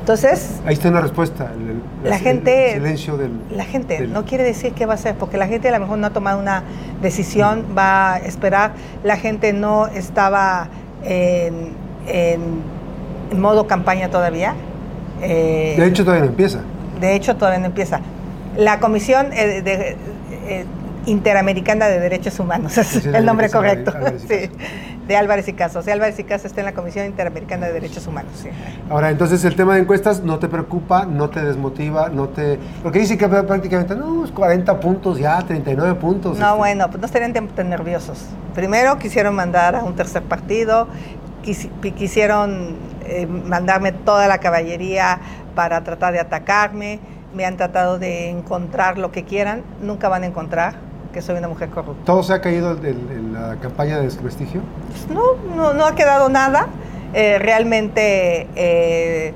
Entonces... 0.00 0.60
Ahí 0.64 0.74
está 0.74 0.88
una 0.88 1.00
respuesta. 1.00 1.50
la 2.02 2.18
gente... 2.18 2.74
silencio 2.74 3.16
del... 3.16 3.32
La 3.50 3.64
gente 3.64 4.06
no 4.06 4.24
quiere 4.24 4.44
decir 4.44 4.72
qué 4.72 4.86
va 4.86 4.92
a 4.92 4.94
hacer, 4.94 5.16
porque 5.16 5.36
la 5.36 5.46
gente 5.46 5.68
a 5.68 5.72
lo 5.72 5.80
mejor 5.80 5.98
no 5.98 6.06
ha 6.06 6.10
tomado 6.10 6.38
una 6.38 6.62
decisión, 7.02 7.64
va 7.76 8.14
a 8.14 8.18
esperar. 8.18 8.72
La 9.04 9.16
gente 9.16 9.52
no 9.52 9.88
estaba 9.88 10.68
en, 11.04 11.74
modo 13.36 13.66
campaña 13.66 14.08
todavía. 14.08 14.54
Eh, 15.20 15.74
de 15.76 15.86
hecho, 15.86 16.04
todavía 16.04 16.24
no 16.24 16.30
empieza 16.30 16.60
de 17.00 17.14
hecho 17.14 17.36
todavía 17.36 17.60
no 17.60 17.66
empieza. 17.66 18.00
La 18.56 18.80
Comisión 18.80 19.32
eh, 19.32 19.62
de, 19.62 19.96
eh, 20.48 20.64
Interamericana 21.06 21.86
de 21.86 22.00
Derechos 22.00 22.40
Humanos, 22.40 22.76
es 22.78 23.06
el 23.06 23.24
nombre 23.24 23.48
correcto, 23.48 23.92
de 25.06 25.16
Álvarez 25.16 25.46
y 25.46 25.52
Caso. 25.52 25.78
O 25.78 25.82
sea, 25.82 25.94
Álvarez 25.94 26.18
y 26.18 26.24
Caso 26.24 26.48
está 26.48 26.60
en 26.60 26.66
la 26.66 26.72
Comisión 26.72 27.06
Interamericana 27.06 27.66
de 27.66 27.74
Derechos 27.74 28.06
Humanos. 28.06 28.32
Ahora, 28.90 29.10
entonces 29.10 29.44
el 29.44 29.54
tema 29.54 29.74
de 29.74 29.82
encuestas 29.82 30.22
no 30.22 30.38
te 30.38 30.48
preocupa, 30.48 31.06
no 31.06 31.30
te 31.30 31.44
desmotiva, 31.44 32.08
no 32.08 32.28
te... 32.28 32.58
Porque 32.82 32.98
dice 32.98 33.16
que 33.16 33.28
prácticamente, 33.28 33.94
no, 33.94 34.24
40 34.34 34.80
puntos 34.80 35.18
ya, 35.18 35.40
39 35.42 35.94
puntos. 35.94 36.38
No, 36.38 36.46
este. 36.46 36.58
bueno, 36.58 36.88
pues 36.88 36.98
no 36.98 37.06
estarían 37.06 37.32
tan 37.32 37.70
nerviosos. 37.70 38.24
Primero 38.54 38.98
quisieron 38.98 39.34
mandar 39.34 39.76
a 39.76 39.84
un 39.84 39.94
tercer 39.94 40.22
partido, 40.22 40.88
quisieron 41.42 42.74
eh, 43.04 43.26
mandarme 43.26 43.92
toda 43.92 44.26
la 44.26 44.38
caballería 44.38 45.20
para 45.56 45.82
tratar 45.82 46.12
de 46.12 46.20
atacarme, 46.20 47.00
me 47.34 47.44
han 47.44 47.56
tratado 47.56 47.98
de 47.98 48.30
encontrar 48.30 48.98
lo 48.98 49.10
que 49.10 49.24
quieran, 49.24 49.62
nunca 49.80 50.08
van 50.08 50.22
a 50.22 50.26
encontrar 50.26 50.74
que 51.12 51.22
soy 51.22 51.36
una 51.36 51.48
mujer 51.48 51.70
corrupta. 51.70 52.04
¿Todo 52.04 52.22
se 52.22 52.34
ha 52.34 52.40
caído 52.40 52.78
en, 52.84 53.32
la 53.32 53.56
campaña 53.56 53.96
de 53.96 54.04
desprestigio? 54.04 54.60
Pues 54.88 55.08
no, 55.08 55.72
no, 55.72 55.86
ha 55.86 55.94
quedado 55.94 56.28
nada. 56.28 56.68
Eh, 57.14 57.38
realmente 57.38 58.46
eh, 58.54 59.32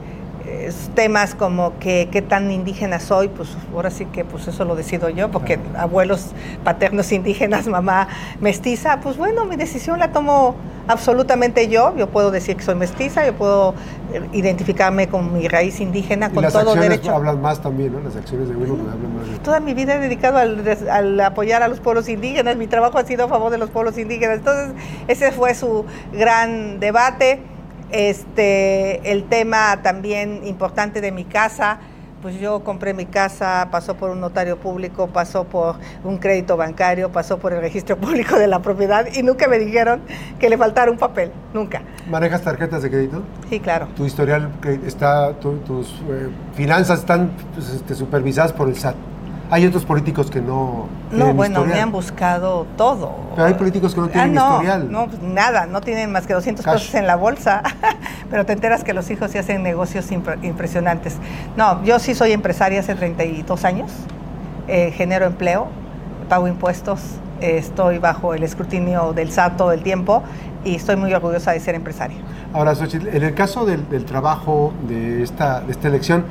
temas 0.95 1.35
como 1.35 1.79
que 1.79 2.09
qué 2.11 2.23
tan 2.23 2.51
indígena 2.51 3.01
soy, 3.01 3.29
pues 3.29 3.57
ahora 3.75 3.91
sí 3.91 4.05
que 4.07 4.25
pues 4.25 4.47
eso 4.49 4.65
lo 4.65 4.75
decido 4.75 5.09
yo, 5.09 5.31
porque 5.31 5.59
abuelos 5.77 6.33
paternos 6.65 7.13
indígenas, 7.13 7.67
mamá 7.67 8.09
mestiza, 8.41 9.01
pues 9.01 9.17
bueno, 9.17 9.45
mi 9.47 9.57
decisión 9.57 9.99
la 9.99 10.13
tomo 10.13 10.57
absolutamente 10.91 11.69
yo, 11.69 11.97
yo 11.97 12.09
puedo 12.09 12.31
decir 12.31 12.57
que 12.57 12.65
soy 12.65 12.75
mestiza, 12.75 13.25
yo 13.25 13.35
puedo 13.35 13.75
eh, 14.13 14.21
identificarme 14.33 15.09
con 15.09 15.33
mi 15.33 15.47
raíz 15.47 15.81
indígena, 15.81 16.31
con 16.31 16.43
las 16.43 16.53
todo 16.53 16.73
acciones 16.73 16.91
derecho. 16.91 17.15
hablan 17.15 17.41
más 17.41 17.61
también, 17.61 17.93
¿no? 17.93 18.01
Las 18.01 18.17
acciones 18.17 18.49
de 18.49 18.57
uno 18.57 18.91
hablan 18.91 19.17
más. 19.17 19.43
Toda 19.43 19.61
mi 19.61 19.73
vida 19.73 19.95
he 19.95 19.99
dedicado 20.01 20.39
al, 20.39 21.21
apoyar 21.21 21.63
a 21.63 21.69
los 21.69 21.81
pueblos 21.81 22.09
indígenas, 22.09 22.57
mi 22.57 22.67
trabajo 22.67 22.99
ha 22.99 23.05
sido 23.05 23.27
a 23.27 23.29
favor 23.29 23.53
de 23.53 23.59
los 23.59 23.71
pueblos 23.71 23.97
indígenas, 23.99 24.39
entonces 24.39 24.75
ese 25.07 25.31
fue 25.33 25.55
su 25.55 25.85
gran 26.13 26.81
debate. 26.81 27.41
Este, 27.93 29.11
el 29.11 29.25
tema 29.25 29.83
también 29.83 30.43
importante 30.45 31.01
de 31.01 31.11
mi 31.11 31.25
casa, 31.25 31.81
pues 32.23 32.39
yo 32.39 32.61
compré 32.61 32.95
mi 32.95 33.07
casa, 33.07 33.69
pasó 33.71 33.95
por 33.95 34.11
un 34.11 34.21
notario 34.21 34.59
público, 34.59 35.07
pasó 35.07 35.45
por 35.45 35.77
un 36.05 36.19
crédito 36.19 36.57
bancario, 36.57 37.11
pasó 37.11 37.39
por 37.39 37.53
el 37.53 37.61
registro 37.61 37.97
público 37.97 38.39
de 38.39 38.47
la 38.47 38.61
propiedad 38.61 39.07
y 39.13 39.23
nunca 39.23 39.49
me 39.49 39.59
dijeron 39.59 40.03
que 40.39 40.51
le 40.51 40.59
faltara 40.59 40.91
un 40.91 40.99
papel, 40.99 41.33
nunca. 41.55 41.83
¿Manejas 42.09 42.43
tarjetas 42.43 42.83
de 42.83 42.91
crédito? 42.91 43.23
Sí, 43.49 43.61
claro. 43.61 43.89
¿Tu 43.97 44.05
historial 44.05 44.51
está, 44.85 45.33
tus 45.35 45.89
eh, 46.11 46.29
finanzas 46.55 47.01
están 47.01 47.31
pues, 47.55 47.71
este, 47.71 47.95
supervisadas 47.95 48.53
por 48.53 48.69
el 48.69 48.77
SAT? 48.77 48.97
Hay 49.51 49.67
otros 49.67 49.85
políticos 49.85 50.31
que 50.31 50.41
no. 50.41 50.87
No, 51.11 51.35
bueno, 51.35 51.65
me 51.65 51.81
han 51.81 51.91
buscado 51.91 52.67
todo. 52.77 53.13
Pero 53.35 53.49
hay 53.49 53.55
políticos 53.55 53.95
que 53.95 54.01
no 54.01 54.09
tienen 54.09 54.39
ah, 54.39 54.41
no, 54.41 54.51
historial. 54.51 54.93
No, 54.93 55.07
pues 55.09 55.23
nada, 55.23 55.67
no 55.67 55.81
tienen 55.81 56.13
más 56.13 56.27
que 56.27 56.35
200 56.35 56.65
pesos 56.65 56.95
en 56.95 57.07
la 57.07 57.17
bolsa. 57.17 57.63
Pero 58.31 58.47
te 58.47 58.53
enteras 58.53 58.85
que 58.85 58.95
los 58.95 59.11
hijos 59.11 59.33
sí 59.33 59.39
hacen 59.39 59.63
negocios 59.63 60.11
impresionantes. 60.13 61.17
No, 61.57 61.83
yo 61.83 61.99
sí 61.99 62.15
soy 62.15 62.33
empresaria 62.33 62.81
hace 62.81 62.95
32 62.95 63.65
años. 63.65 63.91
Eh, 64.69 64.93
genero 64.97 65.27
empleo, 65.27 65.67
pago 66.29 66.47
impuestos, 66.47 67.01
estoy 67.41 67.99
bajo 67.99 68.35
el 68.35 68.45
escrutinio 68.45 69.13
del 69.13 69.33
SAT 69.33 69.57
todo 69.57 69.73
el 69.73 69.83
tiempo 69.83 70.23
y 70.65 70.77
estoy 70.77 70.95
muy 70.97 71.13
orgullosa 71.13 71.53
de 71.53 71.61
ser 71.61 71.75
empresaria. 71.75 72.19
Ahora, 72.53 72.75
Xochitl, 72.75 73.09
en 73.09 73.23
el 73.23 73.35
caso 73.35 73.65
del, 73.65 74.05
trabajo 74.05 74.73
de 74.87 75.23
esta, 75.23 75.61
de 75.61 75.73
esta 75.73 75.89
elección, 75.89 76.25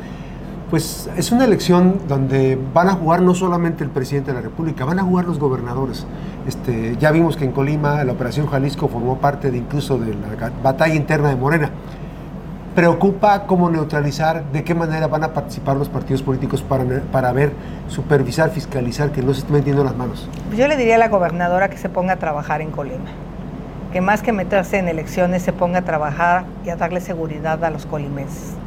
pues 0.70 1.10
es 1.18 1.32
una 1.32 1.46
elección 1.46 2.00
donde 2.08 2.58
van 2.74 2.90
a 2.90 2.94
jugar 2.94 3.22
no 3.22 3.34
solamente 3.34 3.84
el 3.84 3.90
presidente 3.90 4.32
de 4.32 4.36
la 4.36 4.42
República, 4.42 4.86
van 4.86 5.00
a 5.00 5.04
jugar 5.04 5.26
los 5.26 5.40
gobernadores. 5.40 6.06
Este, 6.48 6.96
ya 6.98 7.12
vimos 7.12 7.38
que 7.38 7.46
en 7.46 7.52
Colima 7.52 8.04
la 8.04 8.12
Operación 8.12 8.48
Jalisco 8.48 8.88
formó 8.88 9.18
parte 9.18 9.52
de 9.52 9.58
incluso 9.58 9.98
de 9.98 10.14
la 10.14 10.52
batalla 10.62 10.94
interna 10.94 11.30
de 11.30 11.36
Morena. 11.36 11.72
Preocupa 12.76 13.46
cómo 13.48 13.70
neutralizar, 13.70 14.44
de 14.52 14.64
qué 14.64 14.76
manera 14.76 15.08
van 15.08 15.24
a 15.24 15.34
participar 15.34 15.76
los 15.76 15.90
partidos 15.90 16.22
políticos 16.22 16.62
para, 16.62 16.86
para 17.12 17.34
ver, 17.34 17.52
supervisar, 17.88 18.52
fiscalizar, 18.52 19.12
que 19.12 19.24
no 19.24 19.34
se 19.34 19.40
estén 19.40 19.56
metiendo 19.56 19.84
las 19.84 19.98
manos. 19.98 20.30
Yo 20.56 20.68
le 20.68 20.78
diría 20.78 20.96
a 20.96 21.00
la 21.00 21.10
gobernadora 21.10 21.70
que 21.70 21.78
se 21.78 21.90
ponga 21.90 22.14
a 22.14 22.18
trabajar 22.18 22.62
en 22.62 22.70
Colima, 22.70 23.10
que 23.92 24.02
más 24.02 24.22
que 24.22 24.32
meterse 24.32 24.78
en 24.78 24.88
elecciones 24.88 25.42
se 25.42 25.52
ponga 25.52 25.80
a 25.80 25.82
trabajar 25.82 26.46
y 26.64 26.70
a 26.70 26.76
darle 26.76 27.02
seguridad 27.02 27.64
a 27.66 27.72
los 27.72 27.88
colimenses 27.88 28.59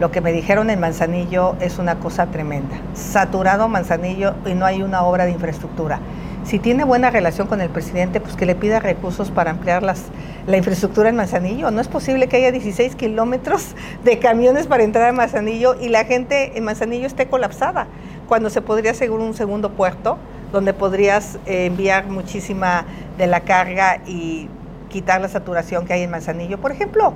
lo 0.00 0.10
que 0.10 0.20
me 0.20 0.32
dijeron 0.32 0.68
en 0.70 0.78
Manzanillo 0.80 1.56
es 1.60 1.78
una 1.78 1.98
cosa 1.98 2.26
tremenda. 2.26 2.76
Saturado 2.94 3.68
Manzanillo 3.68 4.34
y 4.44 4.54
no 4.54 4.66
hay 4.66 4.82
una 4.82 5.02
obra 5.02 5.24
de 5.24 5.32
infraestructura. 5.32 6.00
Si 6.44 6.58
tiene 6.60 6.84
buena 6.84 7.10
relación 7.10 7.48
con 7.48 7.60
el 7.60 7.70
presidente, 7.70 8.20
pues 8.20 8.36
que 8.36 8.46
le 8.46 8.54
pida 8.54 8.78
recursos 8.78 9.30
para 9.30 9.50
ampliar 9.50 9.82
las, 9.82 10.04
la 10.46 10.56
infraestructura 10.56 11.08
en 11.08 11.16
Manzanillo. 11.16 11.70
No 11.70 11.80
es 11.80 11.88
posible 11.88 12.28
que 12.28 12.36
haya 12.36 12.52
16 12.52 12.94
kilómetros 12.94 13.74
de 14.04 14.18
camiones 14.18 14.66
para 14.66 14.84
entrar 14.84 15.08
a 15.08 15.12
Manzanillo 15.12 15.74
y 15.80 15.88
la 15.88 16.04
gente 16.04 16.56
en 16.56 16.64
Manzanillo 16.64 17.06
esté 17.06 17.26
colapsada, 17.26 17.88
cuando 18.28 18.50
se 18.50 18.62
podría 18.62 18.92
asegurar 18.92 19.26
un 19.26 19.34
segundo 19.34 19.72
puerto 19.72 20.18
donde 20.52 20.72
podrías 20.72 21.38
eh, 21.46 21.66
enviar 21.66 22.06
muchísima 22.06 22.84
de 23.18 23.26
la 23.26 23.40
carga 23.40 24.00
y 24.06 24.48
quitar 24.88 25.20
la 25.20 25.28
saturación 25.28 25.84
que 25.84 25.94
hay 25.94 26.02
en 26.02 26.10
Manzanillo. 26.10 26.58
Por 26.58 26.70
ejemplo, 26.70 27.14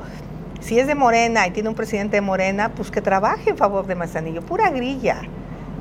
si 0.61 0.79
es 0.79 0.87
de 0.87 0.95
Morena 0.95 1.47
y 1.47 1.50
tiene 1.50 1.69
un 1.69 1.75
presidente 1.75 2.17
de 2.17 2.21
Morena, 2.21 2.71
pues 2.75 2.90
que 2.90 3.00
trabaje 3.00 3.50
en 3.50 3.57
favor 3.57 3.87
de 3.87 3.95
Manzanillo, 3.95 4.43
pura 4.43 4.71
grilla. 4.71 5.23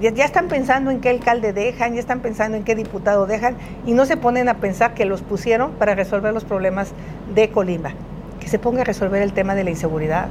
Ya, 0.01 0.23
están 0.23 0.47
pensando 0.47 0.91
en 0.91 1.01
qué 1.01 1.09
alcalde 1.09 1.51
dejan, 1.51 1.93
ya 1.93 1.99
están 1.99 2.21
pensando 2.21 2.55
en 2.55 2.63
qué 2.63 2.73
diputado 2.73 3.27
dejan 3.27 3.57
y 3.85 3.91
no 3.91 4.05
se 4.05 4.15
ponen 4.15 4.47
a 4.47 4.55
pensar 4.55 4.93
que 4.93 5.03
los 5.03 5.21
pusieron 5.21 5.71
para 5.73 5.93
resolver 5.93 6.33
los 6.33 6.45
problemas 6.45 6.93
de 7.35 7.49
Colima. 7.49 7.91
Que 8.39 8.47
se 8.47 8.59
ponga 8.59 8.81
a 8.81 8.85
resolver 8.85 9.21
el 9.21 9.33
tema 9.33 9.55
de 9.55 9.65
la 9.65 9.71
inseguridad. 9.71 10.29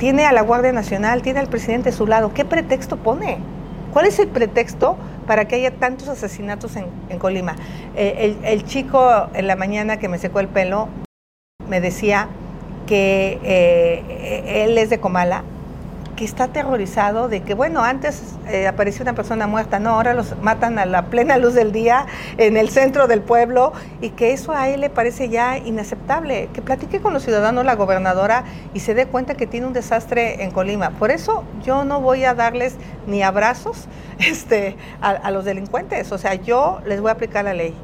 Tiene 0.00 0.26
a 0.26 0.32
la 0.32 0.42
Guardia 0.42 0.72
Nacional, 0.72 1.22
tiene 1.22 1.38
al 1.38 1.46
presidente 1.46 1.90
a 1.90 1.92
su 1.92 2.08
lado. 2.08 2.34
¿Qué 2.34 2.44
pretexto 2.44 2.96
pone? 2.96 3.38
¿Cuál 3.92 4.06
es 4.06 4.18
el 4.18 4.26
pretexto 4.26 4.96
para 5.28 5.46
que 5.46 5.54
haya 5.54 5.70
tantos 5.70 6.08
asesinatos 6.08 6.74
en, 6.74 7.18
Colima? 7.20 7.54
Eh, 7.94 8.16
el, 8.18 8.44
el 8.44 8.64
chico 8.64 9.28
en 9.32 9.46
la 9.46 9.54
mañana 9.54 9.98
que 9.98 10.08
me 10.08 10.18
secó 10.18 10.40
el 10.40 10.48
pelo 10.48 10.88
me 11.68 11.80
decía 11.80 12.28
que 12.86 13.38
eh, 13.42 14.64
él 14.64 14.78
es 14.78 14.90
de 14.90 14.98
Comala, 14.98 15.44
que 16.14 16.24
está 16.24 16.44
aterrorizado 16.44 17.28
de 17.28 17.42
que, 17.42 17.54
bueno, 17.54 17.82
antes 17.82 18.22
eh, 18.48 18.66
apareció 18.66 19.02
una 19.02 19.14
persona 19.14 19.46
muerta, 19.46 19.78
no, 19.78 19.90
ahora 19.90 20.14
los 20.14 20.38
matan 20.40 20.78
a 20.78 20.86
la 20.86 21.06
plena 21.06 21.38
luz 21.38 21.54
del 21.54 21.72
día 21.72 22.06
en 22.38 22.56
el 22.56 22.68
centro 22.68 23.06
del 23.06 23.20
pueblo 23.20 23.72
y 24.00 24.10
que 24.10 24.32
eso 24.32 24.52
a 24.52 24.68
él 24.68 24.80
le 24.80 24.90
parece 24.90 25.28
ya 25.28 25.58
inaceptable. 25.58 26.48
Que 26.52 26.62
platique 26.62 27.00
con 27.00 27.12
los 27.12 27.24
ciudadanos, 27.24 27.64
la 27.64 27.74
gobernadora, 27.74 28.44
y 28.72 28.80
se 28.80 28.94
dé 28.94 29.06
cuenta 29.06 29.34
que 29.34 29.46
tiene 29.46 29.66
un 29.66 29.72
desastre 29.72 30.44
en 30.44 30.50
Colima. 30.50 30.90
Por 30.90 31.10
eso 31.10 31.44
yo 31.64 31.84
no 31.84 32.00
voy 32.00 32.24
a 32.24 32.34
darles 32.34 32.76
ni 33.06 33.22
abrazos 33.22 33.86
este, 34.18 34.76
a 35.00 35.30
los 35.30 35.44
delincuentes, 35.44 36.12
o 36.12 36.18
sea, 36.18 36.34
yo 36.34 36.80
les 36.86 37.00
voy 37.00 37.10
a 37.10 37.12
aplicar 37.12 37.44
la 37.44 37.54
ley 37.54 37.74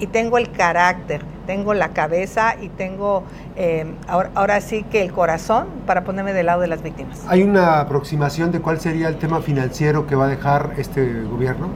y 0.00 0.06
tengo 0.06 0.38
el 0.38 0.50
carácter, 0.50 1.22
tengo 1.46 1.74
la 1.74 1.90
cabeza 1.90 2.56
y 2.60 2.70
tengo 2.70 3.22
eh, 3.54 3.84
ahora, 4.08 4.60
sí 4.60 4.82
que 4.84 5.02
el 5.02 5.12
corazón 5.12 5.66
para 5.86 6.04
ponerme 6.04 6.32
del 6.32 6.46
lado 6.46 6.62
de 6.62 6.66
las 6.66 6.82
víctimas. 6.82 7.20
¿Hay 7.28 7.42
una 7.42 7.80
aproximación 7.80 8.50
de 8.50 8.60
cuál 8.60 8.80
sería 8.80 9.08
el 9.08 9.16
tema 9.16 9.42
financiero 9.42 10.06
que 10.06 10.16
va 10.16 10.24
a 10.24 10.28
dejar 10.28 10.72
este 10.78 11.22
gobierno? 11.24 11.68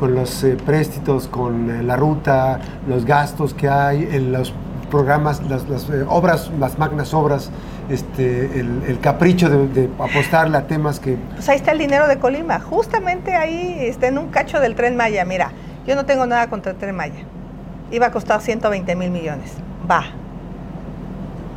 Con 0.00 0.14
los 0.14 0.42
eh, 0.44 0.56
préstitos, 0.64 1.28
con 1.28 1.70
eh, 1.70 1.82
la 1.82 1.96
ruta, 1.96 2.60
los 2.88 3.04
gastos 3.04 3.54
que 3.54 3.68
hay, 3.68 4.08
en 4.10 4.32
los 4.32 4.52
programas, 4.90 5.42
las, 5.48 5.64
obras, 6.08 6.50
las 6.58 6.78
magnas 6.78 7.12
obras, 7.12 7.50
este, 7.88 8.60
el, 8.60 8.98
capricho 9.00 9.48
de, 9.48 9.68
de, 9.68 9.90
apostarle 9.98 10.56
a 10.56 10.66
temas 10.66 11.00
que... 11.00 11.16
Pues 11.34 11.48
ahí 11.48 11.56
está 11.56 11.72
el 11.72 11.78
dinero 11.78 12.08
de 12.08 12.18
Colima, 12.18 12.60
justamente 12.60 13.34
ahí 13.34 13.76
está 13.80 14.06
en 14.08 14.18
un 14.18 14.28
cacho 14.28 14.60
del 14.60 14.74
tren 14.74 14.96
Maya. 14.96 15.24
Mira, 15.24 15.50
yo 15.86 15.96
no 15.96 16.04
tengo 16.04 16.26
nada 16.26 16.48
contra 16.48 16.72
el 16.72 16.78
tren 16.78 16.94
Maya 16.94 17.24
iba 17.90 18.06
a 18.06 18.10
costar 18.10 18.40
120 18.40 18.96
mil 18.96 19.10
millones. 19.10 19.52
Va. 19.90 20.04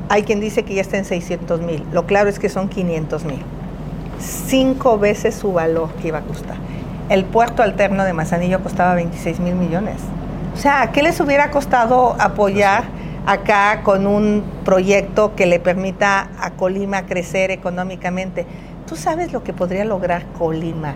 Hay 0.10 0.24
quien 0.24 0.40
dice 0.40 0.64
que 0.64 0.74
ya 0.74 0.82
está 0.82 0.98
en 0.98 1.06
600 1.06 1.62
mil. 1.62 1.84
Lo 1.92 2.06
claro 2.06 2.30
es 2.30 2.40
que 2.40 2.50
son 2.50 2.70
500 2.70 3.26
mil. 3.26 3.42
Cinco 4.20 4.98
veces 4.98 5.36
su 5.36 5.54
valor 5.54 5.90
que 6.02 6.10
iba 6.10 6.20
a 6.20 6.24
costar. 6.24 6.58
El 7.10 7.26
puerto 7.26 7.64
alterno 7.64 8.04
de 8.04 8.14
Manzanillo 8.14 8.62
costaba 8.62 8.96
26 8.96 9.40
mil 9.40 9.56
millones. 9.56 9.98
O 10.54 10.58
sea, 10.58 10.92
¿qué 10.92 11.04
les 11.04 11.20
hubiera 11.20 11.52
costado 11.52 12.16
apoyar 12.20 12.84
acá 13.26 13.82
con 13.84 14.08
un 14.08 14.44
proyecto 14.66 15.36
que 15.36 15.46
le 15.46 15.60
permita 15.60 16.30
a 16.40 16.52
Colima 16.52 17.06
crecer 17.06 17.52
económicamente? 17.52 18.46
¿Tú 18.88 18.96
sabes 18.96 19.32
lo 19.32 19.44
que 19.44 19.54
podría 19.54 19.86
lograr 19.86 20.26
Colima 20.38 20.96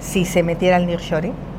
si 0.00 0.24
se 0.24 0.42
metiera 0.42 0.76
al 0.76 0.86
nearshoring? 0.86 1.49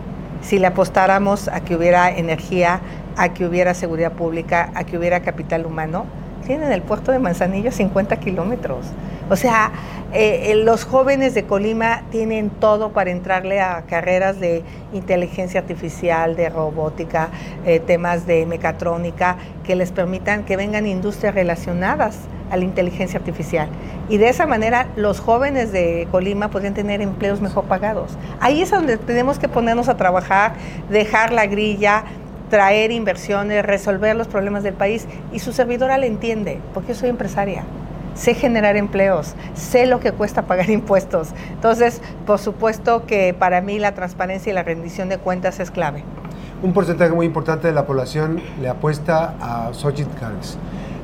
Si 0.42 0.60
le 0.60 0.68
apostáramos 0.68 1.48
a 1.48 1.62
que 1.62 1.76
hubiera 1.76 2.10
energía, 2.10 2.82
a 3.18 3.34
que 3.34 3.46
hubiera 3.46 3.74
seguridad 3.74 4.14
pública, 4.14 4.72
a 4.76 4.84
que 4.84 4.98
hubiera 4.98 5.22
capital 5.22 5.66
humano, 5.66 6.06
tienen 6.42 6.72
el 6.72 6.82
puerto 6.82 7.12
de 7.12 7.20
Manzanillo 7.20 7.72
50 7.72 8.20
kilómetros. 8.20 8.88
O 9.30 9.36
sea, 9.36 9.72
eh, 10.14 10.52
eh, 10.52 10.56
los 10.56 10.84
jóvenes 10.84 11.34
de 11.34 11.44
Colima 11.44 12.04
tienen 12.12 12.50
todo 12.50 12.92
para 12.92 13.12
entrarle 13.12 13.62
a 13.62 13.84
carreras 13.84 14.42
de 14.42 14.62
inteligencia 14.92 15.62
artificial, 15.62 16.36
de 16.36 16.50
robótica, 16.50 17.30
eh, 17.66 17.80
temas 17.80 18.28
de 18.28 18.46
mecatrónica, 18.46 19.38
que 19.64 19.76
les 19.76 19.94
permitan 19.94 20.44
que 20.44 20.58
vengan 20.58 20.86
industrias 20.86 21.34
relacionadas 21.34 22.18
a 22.52 22.58
la 22.58 22.66
inteligencia 22.66 23.20
artificial. 23.20 23.70
Y 24.10 24.18
de 24.18 24.28
esa 24.28 24.46
manera 24.46 24.88
los 24.98 25.22
jóvenes 25.22 25.72
de 25.72 26.08
Colima 26.12 26.50
podrían 26.50 26.74
tener 26.74 27.02
empleos 27.02 27.40
mejor 27.40 27.64
pagados. 27.64 28.18
Ahí 28.42 28.62
es 28.62 28.70
donde 28.70 28.98
tenemos 28.98 29.40
que 29.40 29.48
ponernos 29.48 29.88
a 29.88 29.96
trabajar, 29.96 30.56
dejar 30.90 31.32
la 31.32 31.46
grilla, 31.46 32.04
traer 32.52 32.92
inversiones, 32.92 33.66
resolver 33.66 34.16
los 34.16 34.28
problemas 34.28 34.62
del 34.62 34.76
país. 34.76 35.08
Y 35.34 35.40
su 35.40 35.54
servidora 35.54 35.98
le 35.98 36.06
entiende, 36.06 36.60
porque 36.76 36.90
yo 36.90 37.00
soy 37.00 37.10
empresaria 37.10 37.64
sé 38.14 38.34
generar 38.34 38.76
empleos, 38.76 39.36
sé 39.54 39.86
lo 39.86 40.00
que 40.00 40.12
cuesta 40.12 40.44
pagar 40.44 40.70
impuestos. 40.82 41.30
Entonces, 41.52 42.02
por 42.26 42.40
supuesto 42.40 43.06
que 43.06 43.34
para 43.34 43.62
mí 43.62 43.80
la 43.80 43.94
transparencia 43.94 44.52
y 44.52 44.54
la 44.54 44.64
rendición 44.64 45.10
de 45.10 45.18
cuentas 45.18 45.60
es 45.60 45.72
clave. 45.72 46.04
Un 46.62 46.74
porcentaje 46.74 47.12
muy 47.14 47.26
importante 47.26 47.68
de 47.68 47.74
la 47.74 47.86
población 47.86 48.42
le 48.62 48.70
apuesta 48.70 49.36
a 49.42 49.74
Xochitl 49.74 50.20
Gálvez. 50.20 50.58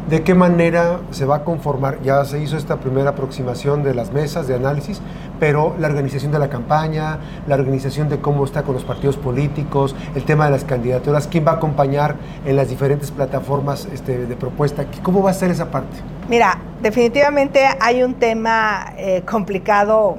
¿De 0.08 0.24
qué 0.24 0.36
manera 0.36 1.00
se 1.12 1.26
va 1.26 1.38
a 1.38 1.44
conformar? 1.44 2.02
Ya 2.02 2.24
se 2.24 2.40
hizo 2.40 2.56
esta 2.56 2.78
primera 2.78 3.10
aproximación 3.10 3.84
de 3.84 3.94
las 3.94 4.14
mesas 4.14 4.48
de 4.48 4.56
análisis, 4.56 5.02
pero 5.40 5.76
la 5.80 5.88
organización 5.88 6.32
de 6.32 6.40
la 6.40 6.50
campaña, 6.50 7.20
la 7.48 7.56
organización 7.56 8.10
de 8.10 8.20
cómo 8.20 8.46
está 8.46 8.64
con 8.64 8.74
los 8.74 8.84
partidos 8.84 9.18
políticos, 9.18 9.96
el 10.16 10.24
tema 10.24 10.46
de 10.46 10.52
las 10.52 10.64
candidaturas, 10.64 11.28
quién 11.28 11.46
va 11.46 11.52
a 11.52 11.56
acompañar 11.56 12.16
en 12.46 12.56
las 12.56 12.70
diferentes 12.70 13.12
plataformas 13.12 13.88
este, 13.94 14.26
de 14.26 14.36
propuesta, 14.36 14.86
¿cómo 15.04 15.22
va 15.22 15.32
a 15.32 15.34
ser 15.34 15.52
esa 15.52 15.72
parte? 15.72 15.98
Mira, 16.30 16.60
definitivamente 16.82 17.66
hay 17.80 18.04
un 18.04 18.16
tema 18.16 18.94
eh, 18.98 19.24
complicado 19.26 20.18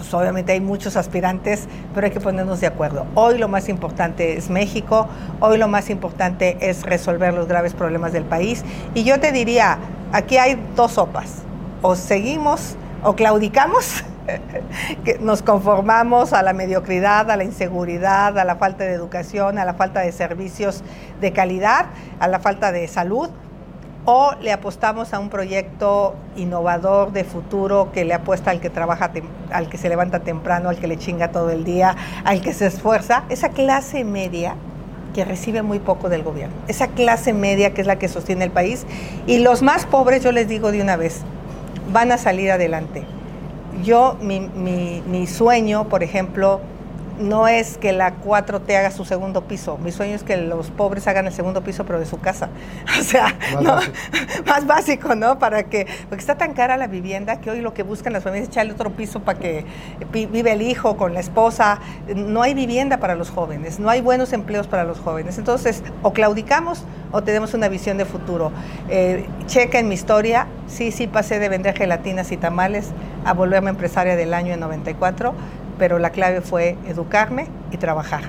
pues 0.00 0.14
obviamente 0.14 0.52
hay 0.52 0.60
muchos 0.60 0.96
aspirantes, 0.96 1.68
pero 1.94 2.06
hay 2.06 2.10
que 2.10 2.20
ponernos 2.20 2.58
de 2.60 2.66
acuerdo. 2.66 3.04
Hoy 3.14 3.36
lo 3.36 3.48
más 3.48 3.68
importante 3.68 4.38
es 4.38 4.48
México, 4.48 5.06
hoy 5.40 5.58
lo 5.58 5.68
más 5.68 5.90
importante 5.90 6.56
es 6.62 6.84
resolver 6.84 7.34
los 7.34 7.46
graves 7.46 7.74
problemas 7.74 8.14
del 8.14 8.24
país. 8.24 8.64
Y 8.94 9.04
yo 9.04 9.20
te 9.20 9.30
diría, 9.30 9.76
aquí 10.10 10.38
hay 10.38 10.58
dos 10.74 10.92
sopas, 10.92 11.42
o 11.82 11.96
seguimos 11.96 12.76
o 13.02 13.14
claudicamos, 13.14 14.02
que 15.04 15.18
nos 15.18 15.42
conformamos 15.42 16.32
a 16.32 16.42
la 16.42 16.52
mediocridad, 16.52 17.30
a 17.30 17.36
la 17.36 17.44
inseguridad, 17.44 18.38
a 18.38 18.44
la 18.44 18.56
falta 18.56 18.84
de 18.84 18.92
educación, 18.92 19.58
a 19.58 19.64
la 19.64 19.74
falta 19.74 20.00
de 20.00 20.12
servicios 20.12 20.82
de 21.20 21.32
calidad, 21.32 21.86
a 22.18 22.28
la 22.28 22.40
falta 22.40 22.72
de 22.72 22.86
salud, 22.88 23.30
o 24.04 24.32
le 24.40 24.52
apostamos 24.52 25.12
a 25.12 25.18
un 25.18 25.28
proyecto 25.28 26.14
innovador 26.36 27.12
de 27.12 27.24
futuro 27.24 27.90
que 27.92 28.04
le 28.04 28.14
apuesta 28.14 28.50
al 28.50 28.60
que 28.60 28.70
trabaja, 28.70 29.10
al 29.52 29.68
que 29.68 29.78
se 29.78 29.88
levanta 29.88 30.20
temprano, 30.20 30.68
al 30.68 30.78
que 30.78 30.86
le 30.86 30.96
chinga 30.96 31.30
todo 31.30 31.50
el 31.50 31.64
día, 31.64 31.96
al 32.24 32.40
que 32.40 32.54
se 32.54 32.66
esfuerza, 32.66 33.24
esa 33.28 33.50
clase 33.50 34.04
media 34.04 34.54
que 35.14 35.24
recibe 35.24 35.62
muy 35.62 35.80
poco 35.80 36.08
del 36.08 36.22
gobierno, 36.22 36.54
esa 36.68 36.88
clase 36.88 37.32
media 37.32 37.74
que 37.74 37.80
es 37.80 37.86
la 37.86 37.98
que 37.98 38.08
sostiene 38.08 38.44
el 38.44 38.50
país. 38.50 38.86
Y 39.26 39.38
los 39.38 39.60
más 39.62 39.84
pobres, 39.84 40.22
yo 40.22 40.32
les 40.32 40.48
digo 40.48 40.72
de 40.72 40.80
una 40.80 40.96
vez, 40.96 41.22
van 41.92 42.12
a 42.12 42.18
salir 42.18 42.50
adelante. 42.50 43.04
Yo, 43.82 44.16
mi, 44.20 44.40
mi 44.40 45.26
sueño, 45.26 45.88
por 45.88 46.02
ejemplo, 46.02 46.60
no 47.20 47.48
es 47.48 47.76
que 47.78 47.92
la 47.92 48.16
4T 48.16 48.76
haga 48.76 48.90
su 48.90 49.04
segundo 49.04 49.42
piso. 49.42 49.78
Mi 49.78 49.92
sueño 49.92 50.14
es 50.14 50.22
que 50.22 50.36
los 50.36 50.70
pobres 50.70 51.06
hagan 51.06 51.26
el 51.26 51.32
segundo 51.32 51.62
piso, 51.62 51.84
pero 51.84 52.00
de 52.00 52.06
su 52.06 52.18
casa. 52.18 52.48
O 53.00 53.02
sea, 53.02 53.34
más, 53.54 53.62
¿no? 53.62 53.74
básico. 53.74 53.96
más 54.46 54.66
básico, 54.66 55.14
¿no? 55.14 55.38
Para 55.38 55.64
que, 55.64 55.86
porque 56.08 56.20
está 56.20 56.36
tan 56.36 56.54
cara 56.54 56.76
la 56.76 56.86
vivienda 56.86 57.40
que 57.40 57.50
hoy 57.50 57.60
lo 57.60 57.74
que 57.74 57.82
buscan 57.82 58.12
las 58.12 58.24
familias 58.24 58.48
es 58.48 58.54
echarle 58.54 58.72
otro 58.72 58.90
piso 58.90 59.20
para 59.20 59.38
que 59.38 59.64
vive 60.12 60.52
el 60.52 60.62
hijo 60.62 60.96
con 60.96 61.14
la 61.14 61.20
esposa. 61.20 61.80
No 62.14 62.42
hay 62.42 62.54
vivienda 62.54 62.98
para 62.98 63.14
los 63.14 63.30
jóvenes, 63.30 63.80
no 63.80 63.90
hay 63.90 64.00
buenos 64.00 64.32
empleos 64.32 64.66
para 64.66 64.84
los 64.84 64.98
jóvenes. 64.98 65.38
Entonces, 65.38 65.82
o 66.02 66.12
claudicamos 66.12 66.84
o 67.12 67.22
tenemos 67.22 67.54
una 67.54 67.68
visión 67.68 67.98
de 67.98 68.04
futuro. 68.04 68.52
Eh, 68.88 69.26
checa 69.46 69.78
en 69.78 69.88
mi 69.88 69.94
historia, 69.94 70.46
sí, 70.66 70.92
sí 70.92 71.06
pasé 71.06 71.38
de 71.38 71.48
vender 71.48 71.76
gelatinas 71.76 72.30
y 72.32 72.36
tamales 72.36 72.90
a 73.24 73.34
volverme 73.34 73.70
empresaria 73.70 74.16
del 74.16 74.34
año 74.34 74.54
en 74.54 74.60
94 74.60 75.34
pero 75.80 75.98
la 75.98 76.10
clave 76.10 76.42
fue 76.42 76.76
educarme 76.86 77.46
y 77.72 77.78
trabajar. 77.78 78.20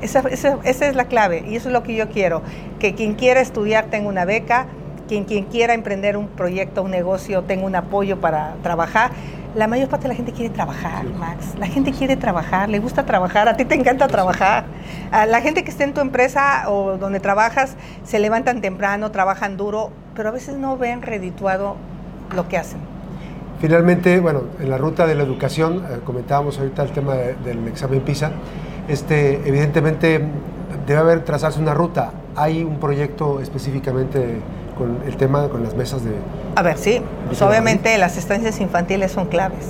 Esa, 0.00 0.20
es 0.64 0.96
la 0.96 1.04
clave 1.04 1.44
y 1.46 1.54
eso 1.54 1.68
es 1.68 1.72
lo 1.74 1.82
que 1.82 1.94
yo 1.94 2.08
quiero, 2.08 2.42
que 2.80 2.94
quien 2.94 3.14
quiera 3.14 3.40
estudiar 3.40 3.84
tenga 3.90 4.08
una 4.08 4.24
beca, 4.24 4.66
quien, 5.06 5.24
quien 5.24 5.44
quiera 5.44 5.74
emprender 5.74 6.16
un 6.16 6.28
proyecto, 6.28 6.82
un 6.82 6.90
negocio, 6.90 7.42
tenga 7.42 7.66
un 7.66 7.76
apoyo 7.76 8.20
para 8.20 8.54
trabajar. 8.62 9.10
La 9.54 9.68
mayor 9.68 9.88
parte 9.88 10.04
de 10.04 10.08
la 10.08 10.14
gente 10.14 10.32
quiere 10.32 10.52
trabajar, 10.52 11.04
Max. 11.04 11.54
La 11.58 11.66
gente 11.66 11.92
quiere 11.92 12.16
trabajar, 12.16 12.70
le 12.70 12.78
gusta 12.78 13.04
trabajar, 13.04 13.48
a 13.48 13.56
ti 13.56 13.66
te 13.66 13.74
encanta 13.74 14.08
trabajar. 14.08 14.64
A 15.12 15.26
la 15.26 15.42
gente 15.42 15.62
que 15.62 15.70
está 15.70 15.84
en 15.84 15.92
tu 15.92 16.00
empresa 16.00 16.70
o 16.70 16.96
donde 16.96 17.20
trabajas 17.20 17.76
se 18.02 18.18
levantan 18.18 18.62
temprano, 18.62 19.10
trabajan 19.10 19.58
duro, 19.58 19.92
pero 20.14 20.30
a 20.30 20.32
veces 20.32 20.56
no 20.56 20.78
ven 20.78 21.02
redituado 21.02 21.76
lo 22.34 22.48
que 22.48 22.56
hacen. 22.56 22.93
Finalmente, 23.60 24.20
bueno, 24.20 24.42
en 24.60 24.70
la 24.70 24.78
ruta 24.78 25.06
de 25.06 25.14
la 25.14 25.22
educación, 25.22 25.84
eh, 25.88 26.00
comentábamos 26.04 26.58
ahorita 26.58 26.82
el 26.82 26.90
tema 26.90 27.14
del 27.14 27.66
examen 27.68 28.00
PISA, 28.00 28.32
este, 28.88 29.40
evidentemente 29.48 30.20
debe 30.86 31.00
haber 31.00 31.24
trazarse 31.24 31.60
una 31.60 31.74
ruta. 31.74 32.12
¿Hay 32.36 32.62
un 32.62 32.78
proyecto 32.78 33.40
específicamente 33.40 34.40
con 34.76 34.98
el 35.06 35.16
tema, 35.16 35.48
con 35.48 35.62
las 35.62 35.74
mesas 35.74 36.04
de... 36.04 36.10
A 36.56 36.62
ver, 36.62 36.78
sí, 36.78 37.00
pues 37.26 37.40
obviamente 37.42 37.96
las 37.98 38.16
estancias 38.16 38.60
infantiles 38.60 39.12
son 39.12 39.26
claves, 39.26 39.66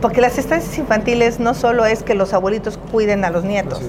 porque 0.00 0.20
las 0.20 0.38
estancias 0.38 0.78
infantiles 0.78 1.40
no 1.40 1.54
solo 1.54 1.84
es 1.84 2.02
que 2.02 2.14
los 2.14 2.32
abuelitos 2.32 2.78
cuiden 2.92 3.24
a 3.24 3.30
los 3.30 3.44
nietos, 3.44 3.82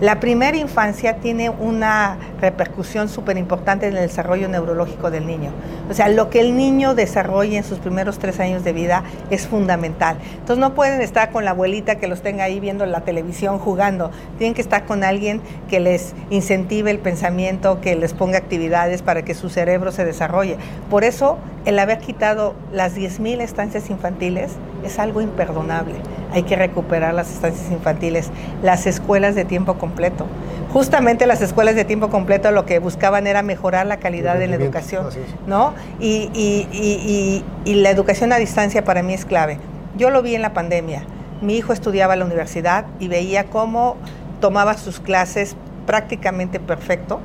la 0.00 0.20
primera 0.20 0.56
infancia 0.56 1.16
tiene 1.16 1.50
una 1.50 2.18
repercusión 2.40 3.08
súper 3.08 3.36
importante 3.36 3.88
en 3.88 3.96
el 3.96 4.06
desarrollo 4.06 4.48
neurológico 4.48 5.10
del 5.10 5.26
niño. 5.26 5.50
O 5.90 5.94
sea, 5.94 6.08
lo 6.08 6.30
que 6.30 6.38
el 6.38 6.56
niño 6.56 6.94
desarrolla 6.94 7.58
en 7.58 7.64
sus 7.64 7.78
primeros 7.78 8.20
tres 8.20 8.38
años 8.38 8.62
de 8.62 8.72
vida 8.72 9.02
es 9.30 9.48
fundamental. 9.48 10.18
Entonces 10.34 10.58
no 10.58 10.74
pueden 10.74 11.00
estar 11.00 11.32
con 11.32 11.44
la 11.44 11.50
abuelita 11.50 11.96
que 11.96 12.06
los 12.06 12.22
tenga 12.22 12.44
ahí 12.44 12.60
viendo 12.60 12.86
la 12.86 13.00
televisión 13.00 13.58
jugando. 13.58 14.12
Tienen 14.38 14.54
que 14.54 14.62
estar 14.62 14.84
con 14.84 15.02
alguien 15.02 15.40
que 15.68 15.80
les 15.80 16.14
incentive 16.30 16.92
el 16.92 17.00
pensamiento, 17.00 17.80
que 17.80 17.96
les 17.96 18.12
ponga 18.12 18.38
actividades 18.38 19.02
para 19.02 19.22
que 19.22 19.34
su 19.34 19.48
cerebro 19.48 19.90
se 19.90 20.04
desarrolle. 20.04 20.58
Por 20.90 21.02
eso 21.02 21.38
el 21.64 21.76
haber 21.78 21.98
quitado 21.98 22.54
las 22.72 22.96
10.000 22.96 23.40
estancias 23.40 23.90
infantiles 23.90 24.52
es 24.84 24.98
algo 24.98 25.20
imperdonable. 25.20 25.94
Hay 26.32 26.42
que 26.42 26.56
recuperar 26.56 27.14
las 27.14 27.32
estancias 27.32 27.70
infantiles, 27.70 28.30
las 28.62 28.86
escuelas 28.86 29.34
de 29.34 29.44
tiempo 29.44 29.74
completo. 29.74 30.26
Justamente 30.72 31.26
las 31.26 31.40
escuelas 31.40 31.74
de 31.74 31.84
tiempo 31.84 32.10
completo 32.10 32.50
lo 32.50 32.66
que 32.66 32.78
buscaban 32.78 33.26
era 33.26 33.42
mejorar 33.42 33.86
la 33.86 33.98
calidad 33.98 34.38
de 34.38 34.48
la 34.48 34.56
educación, 34.56 35.06
¿no? 35.46 35.72
Y, 35.98 37.42
la 37.64 37.90
educación 37.90 38.32
a 38.32 38.36
distancia 38.36 38.84
para 38.84 39.02
mí 39.02 39.14
es 39.14 39.24
clave. 39.24 39.58
Yo 39.96 40.10
lo 40.10 40.22
vi 40.22 40.34
en 40.34 40.42
la 40.42 40.52
pandemia. 40.52 41.04
Mi 41.40 41.56
hijo 41.56 41.72
estudiaba 41.72 42.14
en 42.14 42.20
la 42.20 42.26
universidad 42.26 42.86
y 42.98 43.08
veía 43.08 43.44
cómo 43.44 43.96
tomaba 44.40 44.76
sus 44.76 45.00
clases 45.00 45.56
prácticamente 45.86 46.60
perfecto 46.60 47.20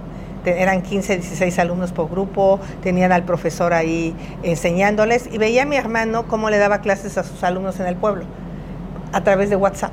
eran 0.45 0.81
15, 0.81 1.17
16 1.17 1.59
alumnos 1.59 1.91
por 1.91 2.09
grupo, 2.09 2.59
tenían 2.81 3.11
al 3.11 3.23
profesor 3.23 3.73
ahí 3.73 4.15
enseñándoles 4.43 5.27
y 5.31 5.37
veía 5.37 5.63
a 5.63 5.65
mi 5.65 5.75
hermano 5.75 6.27
cómo 6.27 6.49
le 6.49 6.57
daba 6.57 6.79
clases 6.79 7.17
a 7.17 7.23
sus 7.23 7.43
alumnos 7.43 7.79
en 7.79 7.87
el 7.87 7.95
pueblo 7.95 8.25
a 9.11 9.23
través 9.23 9.49
de 9.49 9.55
WhatsApp 9.55 9.91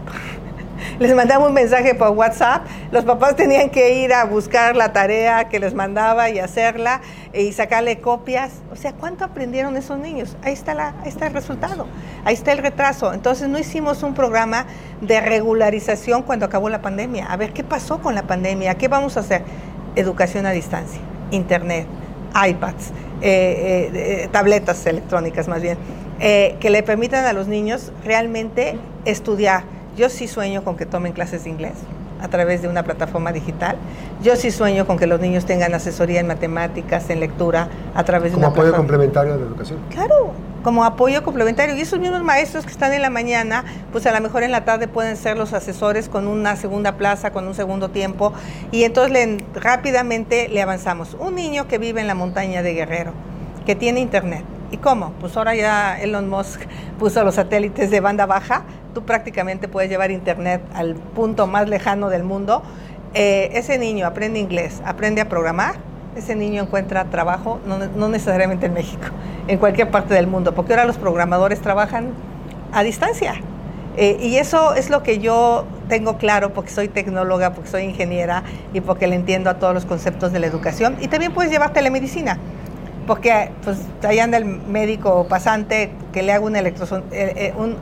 les 0.98 1.14
mandaba 1.14 1.46
un 1.46 1.54
mensaje 1.54 1.94
por 1.94 2.10
WhatsApp, 2.10 2.66
los 2.90 3.04
papás 3.04 3.36
tenían 3.36 3.70
que 3.70 4.02
ir 4.02 4.12
a 4.12 4.24
buscar 4.24 4.76
la 4.76 4.92
tarea 4.92 5.48
que 5.48 5.58
les 5.60 5.74
mandaba 5.74 6.30
y 6.30 6.38
hacerla 6.38 7.00
y 7.32 7.52
sacarle 7.52 8.00
copias. 8.00 8.52
O 8.72 8.76
sea, 8.76 8.92
¿cuánto 8.92 9.24
aprendieron 9.24 9.76
esos 9.76 9.98
niños? 9.98 10.36
Ahí 10.42 10.52
está, 10.52 10.74
la, 10.74 10.94
ahí 11.02 11.08
está 11.08 11.26
el 11.26 11.34
resultado, 11.34 11.86
ahí 12.24 12.34
está 12.34 12.52
el 12.52 12.58
retraso. 12.58 13.12
Entonces 13.12 13.48
no 13.48 13.58
hicimos 13.58 14.02
un 14.02 14.14
programa 14.14 14.66
de 15.00 15.20
regularización 15.20 16.22
cuando 16.22 16.46
acabó 16.46 16.68
la 16.68 16.82
pandemia. 16.82 17.26
A 17.26 17.36
ver, 17.36 17.52
¿qué 17.52 17.64
pasó 17.64 18.00
con 18.00 18.14
la 18.14 18.22
pandemia? 18.22 18.74
¿Qué 18.76 18.88
vamos 18.88 19.16
a 19.16 19.20
hacer? 19.20 19.42
Educación 19.96 20.46
a 20.46 20.50
distancia, 20.50 21.00
internet, 21.30 21.86
iPads, 22.34 22.90
eh, 22.90 22.92
eh, 23.22 23.90
eh, 23.92 24.28
tabletas 24.32 24.86
electrónicas 24.86 25.48
más 25.48 25.60
bien, 25.60 25.78
que 26.18 26.68
le 26.70 26.82
permitan 26.82 27.24
a 27.24 27.32
los 27.32 27.48
niños 27.48 27.92
realmente 28.04 28.76
estudiar 29.06 29.64
yo 29.96 30.08
sí 30.08 30.28
sueño 30.28 30.62
con 30.64 30.76
que 30.76 30.86
tomen 30.86 31.12
clases 31.12 31.44
de 31.44 31.50
inglés 31.50 31.74
a 32.22 32.28
través 32.28 32.62
de 32.62 32.68
una 32.68 32.82
plataforma 32.82 33.32
digital. 33.32 33.76
Yo 34.22 34.36
sí 34.36 34.50
sueño 34.50 34.86
con 34.86 34.98
que 34.98 35.06
los 35.06 35.20
niños 35.20 35.46
tengan 35.46 35.74
asesoría 35.74 36.20
en 36.20 36.26
matemáticas, 36.26 37.08
en 37.10 37.20
lectura, 37.20 37.68
a 37.94 38.04
través 38.04 38.32
de 38.32 38.38
una 38.38 38.48
apoyo 38.48 38.74
complementario 38.74 39.34
de 39.34 39.40
la 39.40 39.46
educación. 39.46 39.78
Claro, 39.90 40.32
como 40.62 40.84
apoyo 40.84 41.22
complementario. 41.22 41.76
Y 41.76 41.80
esos 41.80 41.98
mismos 41.98 42.22
maestros 42.22 42.64
que 42.64 42.72
están 42.72 42.92
en 42.92 43.02
la 43.02 43.10
mañana, 43.10 43.64
pues 43.92 44.06
a 44.06 44.12
lo 44.12 44.20
mejor 44.20 44.42
en 44.42 44.50
la 44.50 44.64
tarde 44.64 44.88
pueden 44.88 45.16
ser 45.16 45.36
los 45.36 45.52
asesores 45.52 46.08
con 46.08 46.26
una 46.26 46.56
segunda 46.56 46.96
plaza, 46.96 47.32
con 47.32 47.46
un 47.46 47.54
segundo 47.54 47.90
tiempo. 47.90 48.32
Y 48.72 48.84
entonces 48.84 49.42
rápidamente 49.54 50.48
le 50.48 50.62
avanzamos. 50.62 51.16
Un 51.18 51.34
niño 51.34 51.68
que 51.68 51.78
vive 51.78 52.00
en 52.00 52.06
la 52.06 52.14
montaña 52.14 52.62
de 52.62 52.74
Guerrero, 52.74 53.12
que 53.66 53.74
tiene 53.74 54.00
internet. 54.00 54.44
¿Y 54.70 54.76
cómo? 54.76 55.12
Pues 55.20 55.36
ahora 55.36 55.54
ya 55.54 56.00
Elon 56.00 56.28
Musk 56.28 56.60
puso 56.98 57.24
los 57.24 57.34
satélites 57.34 57.90
de 57.90 58.00
banda 58.00 58.26
baja 58.26 58.64
tú 58.92 59.04
prácticamente 59.04 59.68
puedes 59.68 59.90
llevar 59.90 60.10
internet 60.10 60.62
al 60.74 60.94
punto 60.94 61.46
más 61.46 61.68
lejano 61.68 62.08
del 62.10 62.24
mundo. 62.24 62.62
Eh, 63.14 63.50
ese 63.54 63.78
niño 63.78 64.06
aprende 64.06 64.38
inglés, 64.38 64.80
aprende 64.84 65.20
a 65.20 65.28
programar, 65.28 65.76
ese 66.16 66.34
niño 66.34 66.62
encuentra 66.62 67.04
trabajo, 67.04 67.60
no, 67.66 68.08
necesariamente 68.08 68.66
en 68.66 68.74
México, 68.74 69.06
en 69.48 69.58
cualquier 69.58 69.90
parte 69.90 70.14
del 70.14 70.26
mundo, 70.26 70.54
porque 70.54 70.72
ahora 70.72 70.84
los 70.84 70.98
programadores 70.98 71.60
trabajan 71.60 72.08
a 72.72 72.82
distancia. 72.82 73.34
Eh, 73.96 74.18
y 74.20 74.36
eso 74.36 74.74
es 74.74 74.88
lo 74.88 75.02
que 75.02 75.18
yo 75.18 75.64
tengo 75.88 76.16
claro 76.16 76.52
porque 76.54 76.70
soy 76.70 76.88
tecnóloga, 76.88 77.52
porque 77.52 77.68
soy 77.68 77.82
ingeniera 77.82 78.44
y 78.72 78.80
porque 78.80 79.08
le 79.08 79.16
entiendo 79.16 79.50
a 79.50 79.54
todos 79.54 79.74
los 79.74 79.84
conceptos 79.84 80.32
de 80.32 80.38
la 80.38 80.46
educación. 80.46 80.96
Y 81.00 81.08
también 81.08 81.32
puedes 81.32 81.50
llevar 81.50 81.72
telemedicina 81.72 82.38
porque 83.06 83.50
pues 83.64 83.78
ahí 84.04 84.20
anda 84.20 84.38
el 84.38 84.44
médico 84.44 85.26
pasante 85.28 85.90
que 86.12 86.22
le 86.22 86.32
haga 86.32 86.44
un, 86.44 86.54
eh, 86.54 86.72
eh, 87.10 87.52
un 87.58 87.76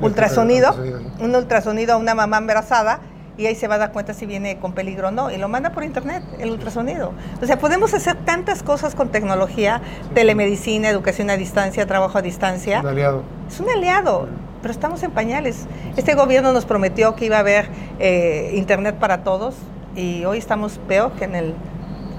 ultrasonido, 0.00 0.72
un 1.18 1.34
ultrasonido 1.34 1.94
a 1.94 1.96
una 1.96 2.14
mamá 2.14 2.38
embarazada 2.38 3.00
y 3.38 3.46
ahí 3.46 3.54
se 3.54 3.68
va 3.68 3.74
a 3.74 3.78
dar 3.78 3.92
cuenta 3.92 4.14
si 4.14 4.26
viene 4.26 4.58
con 4.58 4.72
peligro 4.72 5.08
o 5.08 5.10
no, 5.10 5.30
y 5.30 5.36
lo 5.36 5.48
manda 5.48 5.70
por 5.70 5.84
internet, 5.84 6.22
el 6.38 6.50
ultrasonido. 6.50 7.12
O 7.42 7.46
sea, 7.46 7.58
podemos 7.58 7.92
hacer 7.94 8.16
tantas 8.24 8.62
cosas 8.62 8.94
con 8.94 9.10
tecnología, 9.10 9.80
telemedicina, 10.14 10.88
educación 10.88 11.30
a 11.30 11.36
distancia, 11.36 11.86
trabajo 11.86 12.18
a 12.18 12.22
distancia. 12.22 12.80
Un 12.80 12.86
aliado. 12.88 13.22
Es 13.48 13.60
un 13.60 13.68
aliado, 13.68 14.28
pero 14.62 14.72
estamos 14.72 15.02
en 15.02 15.10
pañales. 15.10 15.66
Este 15.96 16.14
gobierno 16.14 16.52
nos 16.52 16.64
prometió 16.64 17.14
que 17.14 17.26
iba 17.26 17.36
a 17.36 17.40
haber 17.40 17.68
eh, 17.98 18.52
internet 18.54 18.96
para 18.96 19.22
todos, 19.22 19.54
y 19.94 20.24
hoy 20.24 20.38
estamos 20.38 20.78
peor 20.86 21.12
que 21.12 21.24
en 21.24 21.34
el 21.34 21.54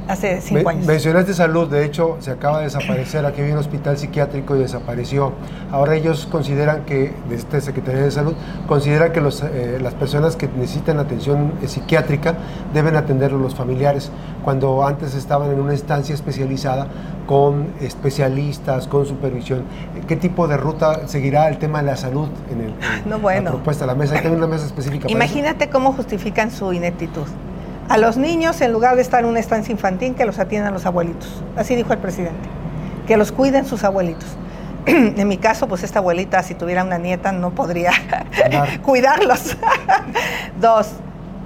hace 0.08 0.42
cinco 0.42 0.70
años. 0.70 0.86
Mencionaste 0.86 1.34
salud, 1.34 1.70
de 1.70 1.86
hecho 1.86 2.18
se 2.20 2.32
acaba 2.32 2.60
de 2.60 2.66
desaparecer, 2.66 3.26
aquí 3.26 3.42
había 3.42 3.54
un 3.54 3.60
hospital 3.60 3.98
psiquiátrico 3.98 4.56
y 4.56 4.60
desapareció. 4.60 5.34
Ahora 5.72 5.96
ellos 5.96 6.28
consideran 6.32 6.86
que, 6.86 7.14
desde 7.30 7.36
esta 7.36 7.62
Secretaría 7.62 8.02
de 8.02 8.12
Salud, 8.12 8.34
considera 8.68 9.12
que 9.12 9.22
los, 9.22 9.44
eh, 9.44 9.80
las 9.82 9.94
personas 9.94 10.36
que 10.36 10.48
necesitan 10.48 11.00
atención 11.00 11.54
eh, 11.62 11.68
psiquiátrica 11.68 12.36
deben 12.74 12.96
atenderlo 12.96 13.38
los 13.40 13.56
familiares, 13.56 14.12
cuando 14.44 14.86
antes 14.86 15.14
estaban 15.16 15.52
en 15.52 15.60
una 15.60 15.74
instancia 15.74 16.16
especializada 16.16 16.88
con 17.26 17.68
especialistas, 17.82 18.88
con 18.88 19.06
supervisión. 19.06 19.64
¿Qué 20.08 20.16
tipo 20.16 20.48
de 20.48 20.56
ruta 20.58 21.08
seguirá 21.08 21.50
el 21.50 21.58
tema 21.58 21.80
de 21.80 21.86
la 21.86 21.98
salud 21.98 22.30
en, 22.50 22.62
el, 22.62 22.74
no, 23.06 23.20
bueno. 23.20 23.44
la 23.44 23.52
propuesta 23.52 23.86
de 23.86 23.88
la 23.88 23.96
mesa? 23.96 24.16
¿Hay 24.18 24.28
una 24.28 24.48
mesa 24.48 24.66
específica? 24.66 25.10
Imagínate 25.10 25.70
cómo 25.70 25.92
justifican 25.92 26.52
su 26.52 26.72
ineptitud 26.72 27.26
a 27.90 27.98
los 27.98 28.18
niños 28.18 28.60
en 28.62 28.74
lugar 28.74 28.96
de 28.96 29.02
estar 29.02 29.22
en 29.24 29.30
una 29.30 29.40
estancia 29.40 29.72
infantil 29.72 30.16
que 30.16 30.26
los 30.26 30.40
atiendan 30.40 30.74
los 30.74 30.86
abuelitos. 30.86 31.44
Así 31.56 31.76
dijo 31.76 31.94
el 31.94 32.00
presidente, 32.00 32.50
que 33.08 33.18
los 33.18 33.32
cuiden 33.32 33.66
sus 33.66 33.84
abuelitos. 33.84 34.38
en 34.86 35.28
mi 35.28 35.38
caso, 35.38 35.68
pues 35.68 35.84
esta 35.84 36.00
abuelita, 36.00 36.42
si 36.44 36.56
tuviera 36.56 36.84
una 36.84 36.98
nieta, 36.98 37.32
no 37.32 37.52
podría 37.52 37.92
cuidarlos. 38.84 39.58
Dos, 40.62 40.92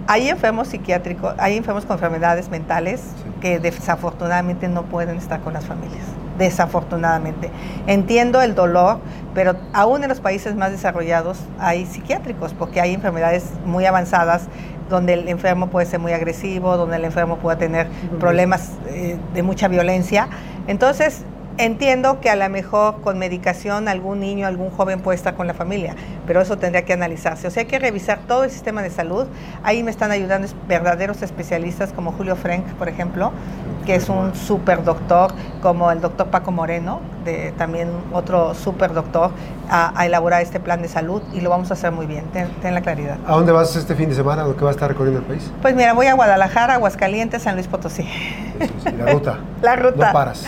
hay 0.07 0.29
enfermos 0.29 0.69
psiquiátricos, 0.69 1.35
hay 1.37 1.57
enfermos 1.57 1.85
con 1.85 1.95
enfermedades 1.95 2.49
mentales 2.49 3.01
que 3.39 3.59
desafortunadamente 3.59 4.67
no 4.67 4.83
pueden 4.83 5.17
estar 5.17 5.41
con 5.41 5.53
las 5.53 5.65
familias. 5.65 6.05
Desafortunadamente. 6.37 7.49
Entiendo 7.87 8.41
el 8.41 8.55
dolor, 8.55 8.99
pero 9.33 9.55
aún 9.73 10.03
en 10.03 10.09
los 10.09 10.19
países 10.19 10.55
más 10.55 10.71
desarrollados 10.71 11.39
hay 11.59 11.85
psiquiátricos, 11.85 12.53
porque 12.53 12.81
hay 12.81 12.93
enfermedades 12.93 13.45
muy 13.65 13.85
avanzadas 13.85 14.47
donde 14.89 15.13
el 15.13 15.27
enfermo 15.29 15.67
puede 15.67 15.85
ser 15.85 15.99
muy 15.99 16.11
agresivo, 16.11 16.77
donde 16.77 16.97
el 16.97 17.05
enfermo 17.05 17.37
puede 17.37 17.57
tener 17.57 17.87
problemas 18.19 18.73
eh, 18.87 19.17
de 19.33 19.43
mucha 19.43 19.67
violencia. 19.67 20.27
Entonces, 20.67 21.23
entiendo 21.57 22.19
que 22.19 22.29
a 22.29 22.35
lo 22.35 22.49
mejor 22.49 23.01
con 23.01 23.17
medicación 23.17 23.87
algún 23.87 24.19
niño, 24.19 24.47
algún 24.47 24.69
joven 24.69 25.01
puede 25.01 25.15
estar 25.15 25.35
con 25.35 25.47
la 25.47 25.53
familia, 25.53 25.95
pero 26.25 26.41
eso 26.41 26.57
tendría 26.57 26.83
que 26.85 26.93
analizarse. 26.93 27.47
O 27.47 27.51
sea, 27.51 27.61
hay 27.61 27.67
que 27.67 27.79
revisar 27.79 28.19
todo 28.27 28.43
el 28.43 28.51
sistema 28.51 28.81
de 28.81 28.89
salud. 28.89 29.27
Ahí 29.63 29.83
me 29.83 29.91
están 29.91 30.11
ayudando 30.11 30.47
verdaderos 30.67 31.21
especialistas 31.21 31.93
como 31.93 32.11
Julio 32.11 32.35
Frank, 32.35 32.65
por 32.77 32.89
ejemplo, 32.89 33.31
que 33.85 33.95
es 33.95 34.09
un 34.09 34.35
super 34.35 34.83
doctor, 34.83 35.33
como 35.61 35.91
el 35.91 36.01
doctor 36.01 36.27
Paco 36.27 36.51
Moreno, 36.51 36.99
de 37.25 37.51
también 37.57 37.89
otro 38.11 38.53
super 38.53 38.93
doctor, 38.93 39.31
a, 39.69 40.05
elaborar 40.05 40.41
este 40.41 40.59
plan 40.59 40.81
de 40.81 40.87
salud 40.87 41.21
y 41.33 41.41
lo 41.41 41.49
vamos 41.49 41.71
a 41.71 41.73
hacer 41.73 41.91
muy 41.91 42.05
bien, 42.05 42.25
ten, 42.31 42.73
la 42.73 42.81
claridad. 42.81 43.17
¿A 43.25 43.33
dónde 43.33 43.51
vas 43.51 43.75
este 43.75 43.95
fin 43.95 44.09
de 44.09 44.15
semana 44.15 44.45
o 44.45 44.55
qué 44.55 44.63
vas 44.63 44.73
a 44.73 44.77
estar 44.77 44.89
recorriendo 44.89 45.19
el 45.19 45.25
país? 45.25 45.51
Pues 45.61 45.75
mira, 45.75 45.93
voy 45.93 46.07
a 46.07 46.13
Guadalajara, 46.13 46.75
Aguascalientes, 46.75 47.43
San 47.43 47.55
Luis 47.55 47.67
Potosí. 47.67 48.07
la 48.97 49.11
ruta. 49.11 49.39
la 49.61 49.75
ruta. 49.75 50.07
No 50.07 50.13
paras. 50.13 50.45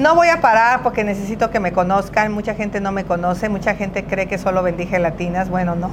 No 0.00 0.14
voy 0.14 0.28
a 0.28 0.40
parar 0.40 0.82
porque 0.82 1.04
necesito 1.04 1.50
que 1.50 1.60
me 1.60 1.72
conozcan. 1.72 2.32
Mucha 2.32 2.54
gente 2.54 2.80
no 2.80 2.90
me 2.90 3.04
conoce, 3.04 3.50
mucha 3.50 3.74
gente 3.74 4.04
cree 4.04 4.26
que 4.26 4.38
solo 4.38 4.62
vendí 4.62 4.86
gelatinas. 4.86 5.50
Bueno, 5.50 5.74
no. 5.74 5.90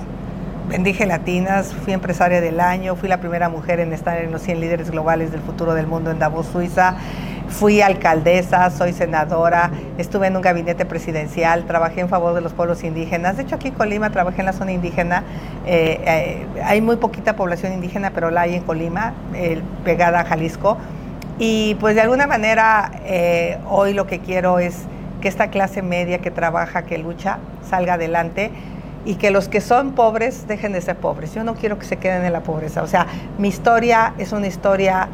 Vendí 0.69 0.93
gelatinas, 0.93 1.73
fui 1.73 1.91
empresaria 1.91 2.39
del 2.39 2.61
año, 2.61 2.95
fui 2.95 3.09
la 3.09 3.19
primera 3.19 3.49
mujer 3.49 3.81
en 3.81 3.91
estar 3.91 4.17
en 4.17 4.31
los 4.31 4.41
100 4.43 4.61
líderes 4.61 4.91
globales 4.91 5.33
del 5.33 5.41
futuro 5.41 5.73
del 5.73 5.87
mundo 5.87 6.09
en 6.09 6.19
Davos, 6.19 6.47
Suiza. 6.47 6.95
Fui 7.49 7.81
alcaldesa, 7.81 8.69
soy 8.69 8.93
senadora, 8.93 9.71
estuve 9.97 10.27
en 10.27 10.37
un 10.37 10.41
gabinete 10.41 10.85
presidencial, 10.85 11.65
trabajé 11.65 11.99
en 11.99 12.07
favor 12.07 12.33
de 12.33 12.39
los 12.39 12.53
pueblos 12.53 12.85
indígenas. 12.85 13.35
De 13.35 13.43
hecho, 13.43 13.55
aquí 13.55 13.69
en 13.69 13.73
Colima 13.73 14.09
trabajé 14.09 14.39
en 14.39 14.45
la 14.45 14.53
zona 14.53 14.71
indígena. 14.71 15.23
Eh, 15.65 15.99
eh, 16.05 16.47
hay 16.63 16.79
muy 16.79 16.95
poquita 16.95 17.35
población 17.35 17.73
indígena, 17.73 18.11
pero 18.11 18.31
la 18.31 18.41
hay 18.41 18.55
en 18.55 18.63
Colima, 18.63 19.11
pegada 19.83 20.21
a 20.21 20.23
Jalisco. 20.23 20.77
Y 21.39 21.75
pues 21.75 21.95
de 21.95 22.01
alguna 22.01 22.25
manera 22.25 22.91
eh, 23.05 23.59
hoy 23.69 23.93
lo 23.93 24.07
que 24.07 24.19
quiero 24.19 24.57
es 24.59 24.83
que 25.21 25.27
esta 25.27 25.49
clase 25.49 25.81
media 25.81 26.19
que 26.19 26.31
trabaja, 26.31 26.83
que 26.83 26.97
lucha, 26.97 27.37
salga 27.67 27.93
adelante 27.93 28.51
y 29.05 29.15
que 29.15 29.29
los 29.29 29.47
que 29.47 29.61
son 29.61 29.91
pobres 29.91 30.47
dejen 30.47 30.73
de 30.73 30.81
ser 30.81 30.97
pobres. 30.97 31.33
Yo 31.35 31.43
no 31.43 31.53
quiero 31.53 31.77
que 31.77 31.85
se 31.85 31.97
queden 31.97 32.25
en 32.25 32.33
la 32.33 32.41
pobreza. 32.41 32.81
O 32.81 32.87
sea, 32.87 33.05
mi 33.37 33.47
historia 33.49 34.13
es 34.17 34.31
una 34.31 34.47
historia 34.47 35.09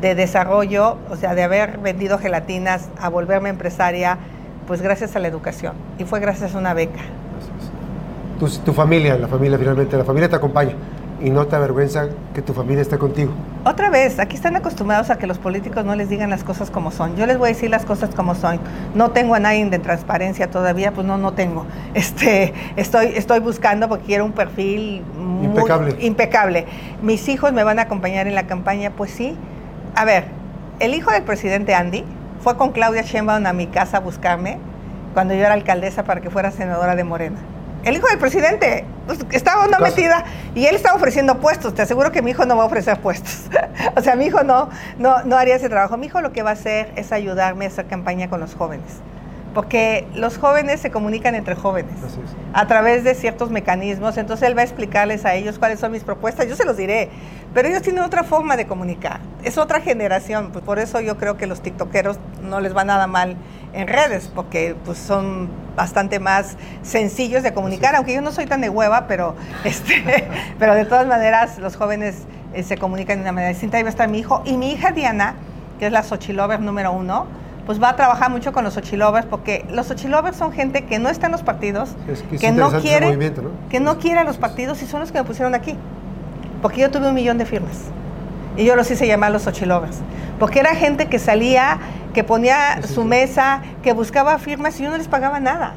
de 0.00 0.14
desarrollo, 0.14 0.98
o 1.10 1.16
sea, 1.16 1.34
de 1.34 1.42
haber 1.44 1.78
vendido 1.78 2.18
gelatinas 2.18 2.88
a 3.00 3.08
volverme 3.08 3.48
empresaria, 3.48 4.18
pues 4.66 4.82
gracias 4.82 5.14
a 5.16 5.18
la 5.20 5.28
educación. 5.28 5.74
Y 5.98 6.04
fue 6.04 6.20
gracias 6.20 6.54
a 6.54 6.58
una 6.58 6.74
beca. 6.74 7.00
Tu, 8.38 8.48
tu 8.48 8.72
familia, 8.72 9.16
la 9.16 9.28
familia 9.28 9.58
finalmente, 9.58 9.96
la 9.96 10.04
familia 10.04 10.28
te 10.28 10.36
acompaña 10.36 10.74
y 11.20 11.30
no 11.30 11.46
te 11.46 11.56
avergüenza 11.56 12.08
que 12.34 12.42
tu 12.42 12.52
familia 12.54 12.82
esté 12.82 12.98
contigo. 12.98 13.32
Otra 13.64 13.90
vez, 13.90 14.18
aquí 14.18 14.36
están 14.36 14.56
acostumbrados 14.56 15.10
a 15.10 15.18
que 15.18 15.26
los 15.26 15.38
políticos 15.38 15.84
no 15.84 15.94
les 15.94 16.08
digan 16.08 16.30
las 16.30 16.44
cosas 16.44 16.70
como 16.70 16.90
son. 16.90 17.16
Yo 17.16 17.26
les 17.26 17.38
voy 17.38 17.50
a 17.50 17.52
decir 17.52 17.70
las 17.70 17.84
cosas 17.84 18.14
como 18.14 18.34
son. 18.34 18.60
No 18.94 19.10
tengo 19.10 19.34
a 19.34 19.40
nadie 19.40 19.64
de 19.66 19.78
transparencia 19.78 20.50
todavía, 20.50 20.92
pues 20.92 21.06
no, 21.06 21.18
no 21.18 21.32
tengo. 21.32 21.66
Este, 21.94 22.54
estoy, 22.76 23.08
estoy 23.16 23.40
buscando 23.40 23.88
porque 23.88 24.06
quiero 24.06 24.24
un 24.24 24.32
perfil 24.32 25.02
impecable. 25.42 25.96
impecable. 26.00 26.66
Mis 27.02 27.28
hijos 27.28 27.52
me 27.52 27.64
van 27.64 27.78
a 27.78 27.82
acompañar 27.82 28.28
en 28.28 28.34
la 28.34 28.46
campaña, 28.46 28.92
pues 28.96 29.10
sí, 29.10 29.36
a 29.94 30.04
ver, 30.04 30.26
el 30.78 30.94
hijo 30.94 31.10
del 31.10 31.22
presidente 31.24 31.74
Andy 31.74 32.04
fue 32.40 32.56
con 32.56 32.70
Claudia 32.70 33.02
Sheinbaum 33.02 33.44
a 33.46 33.52
mi 33.52 33.66
casa 33.66 33.96
a 33.96 34.00
buscarme 34.00 34.58
cuando 35.12 35.34
yo 35.34 35.40
era 35.40 35.54
alcaldesa 35.54 36.04
para 36.04 36.20
que 36.20 36.30
fuera 36.30 36.52
senadora 36.52 36.94
de 36.94 37.02
Morena. 37.02 37.38
El 37.84 37.96
hijo 37.96 38.06
del 38.08 38.18
presidente 38.18 38.84
pues, 39.06 39.20
estaba 39.30 39.66
una 39.66 39.78
metida 39.78 40.24
y 40.54 40.66
él 40.66 40.74
estaba 40.74 40.96
ofreciendo 40.96 41.38
puestos. 41.38 41.74
Te 41.74 41.82
aseguro 41.82 42.12
que 42.12 42.22
mi 42.22 42.32
hijo 42.32 42.44
no 42.44 42.56
va 42.56 42.64
a 42.64 42.66
ofrecer 42.66 43.00
puestos. 43.00 43.46
o 43.96 44.00
sea, 44.00 44.16
mi 44.16 44.26
hijo 44.26 44.42
no, 44.42 44.68
no, 44.98 45.22
no 45.24 45.36
haría 45.36 45.56
ese 45.56 45.68
trabajo. 45.68 45.96
Mi 45.96 46.06
hijo 46.06 46.20
lo 46.20 46.32
que 46.32 46.42
va 46.42 46.50
a 46.50 46.54
hacer 46.54 46.92
es 46.96 47.12
ayudarme 47.12 47.64
a 47.64 47.68
hacer 47.68 47.86
campaña 47.86 48.28
con 48.28 48.40
los 48.40 48.54
jóvenes 48.54 49.00
porque 49.54 50.06
los 50.14 50.38
jóvenes 50.38 50.80
se 50.80 50.90
comunican 50.90 51.34
entre 51.34 51.54
jóvenes 51.54 51.96
a 52.52 52.66
través 52.66 53.02
de 53.04 53.14
ciertos 53.14 53.50
mecanismos, 53.50 54.16
entonces 54.16 54.48
él 54.48 54.56
va 54.56 54.60
a 54.60 54.64
explicarles 54.64 55.24
a 55.24 55.34
ellos 55.34 55.58
cuáles 55.58 55.80
son 55.80 55.92
mis 55.92 56.04
propuestas, 56.04 56.48
yo 56.48 56.54
se 56.54 56.64
los 56.64 56.76
diré, 56.76 57.08
pero 57.54 57.68
ellos 57.68 57.82
tienen 57.82 58.02
otra 58.04 58.24
forma 58.24 58.56
de 58.56 58.66
comunicar, 58.66 59.20
es 59.42 59.58
otra 59.58 59.80
generación, 59.80 60.50
pues 60.52 60.64
por 60.64 60.78
eso 60.78 61.00
yo 61.00 61.16
creo 61.16 61.36
que 61.36 61.46
los 61.46 61.60
tiktokeros 61.60 62.18
no 62.42 62.60
les 62.60 62.76
va 62.76 62.84
nada 62.84 63.06
mal 63.06 63.36
en 63.72 63.88
redes, 63.88 64.30
porque 64.34 64.74
pues 64.84 64.98
son 64.98 65.48
bastante 65.76 66.18
más 66.18 66.56
sencillos 66.82 67.42
de 67.42 67.52
comunicar, 67.52 67.94
aunque 67.94 68.14
yo 68.14 68.20
no 68.20 68.32
soy 68.32 68.46
tan 68.46 68.60
de 68.60 68.68
hueva, 68.68 69.06
pero, 69.06 69.34
este, 69.64 70.28
pero 70.58 70.74
de 70.74 70.84
todas 70.84 71.06
maneras 71.06 71.58
los 71.58 71.76
jóvenes 71.76 72.24
eh, 72.54 72.62
se 72.62 72.76
comunican 72.76 73.18
de 73.18 73.22
una 73.22 73.32
manera 73.32 73.50
distinta, 73.50 73.76
ahí 73.76 73.82
va 73.82 73.88
a 73.88 73.90
estar 73.90 74.08
mi 74.08 74.18
hijo, 74.18 74.42
y 74.44 74.56
mi 74.56 74.72
hija 74.72 74.92
Diana, 74.92 75.34
que 75.78 75.86
es 75.86 75.92
la 75.92 76.02
Xochilover 76.02 76.60
número 76.60 76.92
uno, 76.92 77.26
pues 77.68 77.82
va 77.82 77.90
a 77.90 77.96
trabajar 77.96 78.30
mucho 78.30 78.50
con 78.54 78.64
los 78.64 78.78
Ochilovers, 78.78 79.26
porque 79.26 79.66
los 79.70 79.90
Ochilovers 79.90 80.38
son 80.38 80.52
gente 80.52 80.86
que 80.86 80.98
no 80.98 81.10
está 81.10 81.26
en 81.26 81.32
los 81.32 81.42
partidos, 81.42 81.90
que, 82.40 82.50
no 82.50 82.70
quiere, 82.80 83.32
que 83.68 83.78
no 83.78 83.98
quiere 83.98 84.20
a 84.20 84.24
los 84.24 84.38
partidos 84.38 84.82
y 84.82 84.86
son 84.86 85.00
los 85.00 85.12
que 85.12 85.18
me 85.18 85.24
pusieron 85.24 85.54
aquí. 85.54 85.76
Porque 86.62 86.80
yo 86.80 86.90
tuve 86.90 87.08
un 87.08 87.14
millón 87.14 87.36
de 87.36 87.44
firmas. 87.44 87.76
Y 88.56 88.64
yo 88.64 88.74
los 88.74 88.90
hice 88.90 89.06
llamar 89.06 89.32
los 89.32 89.46
Ochilovers. 89.46 89.98
Porque 90.38 90.60
era 90.60 90.74
gente 90.74 91.08
que 91.08 91.18
salía, 91.18 91.78
que 92.14 92.24
ponía 92.24 92.82
su 92.82 93.04
mesa, 93.04 93.62
que 93.82 93.92
buscaba 93.92 94.38
firmas 94.38 94.78
y 94.80 94.84
yo 94.84 94.90
no 94.90 94.96
les 94.96 95.08
pagaba 95.08 95.40
nada. 95.40 95.74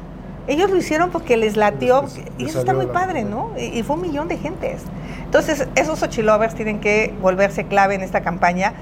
Ellos 0.48 0.70
lo 0.70 0.76
hicieron 0.76 1.10
porque 1.10 1.36
les 1.36 1.56
latió, 1.56 2.04
y 2.36 2.46
eso 2.46 2.58
está 2.58 2.74
muy 2.74 2.86
padre, 2.86 3.22
¿no? 3.22 3.50
Y, 3.56 3.82
fue 3.84 3.94
un 3.94 4.02
millón 4.02 4.26
de 4.26 4.38
gentes. 4.38 4.82
Entonces, 5.24 5.68
esos 5.76 6.02
Ochilovers 6.02 6.54
tienen 6.54 6.80
que 6.80 7.14
volverse 7.22 7.64
clave 7.64 7.94
en 7.94 8.02
esta 8.02 8.22
campaña 8.22 8.74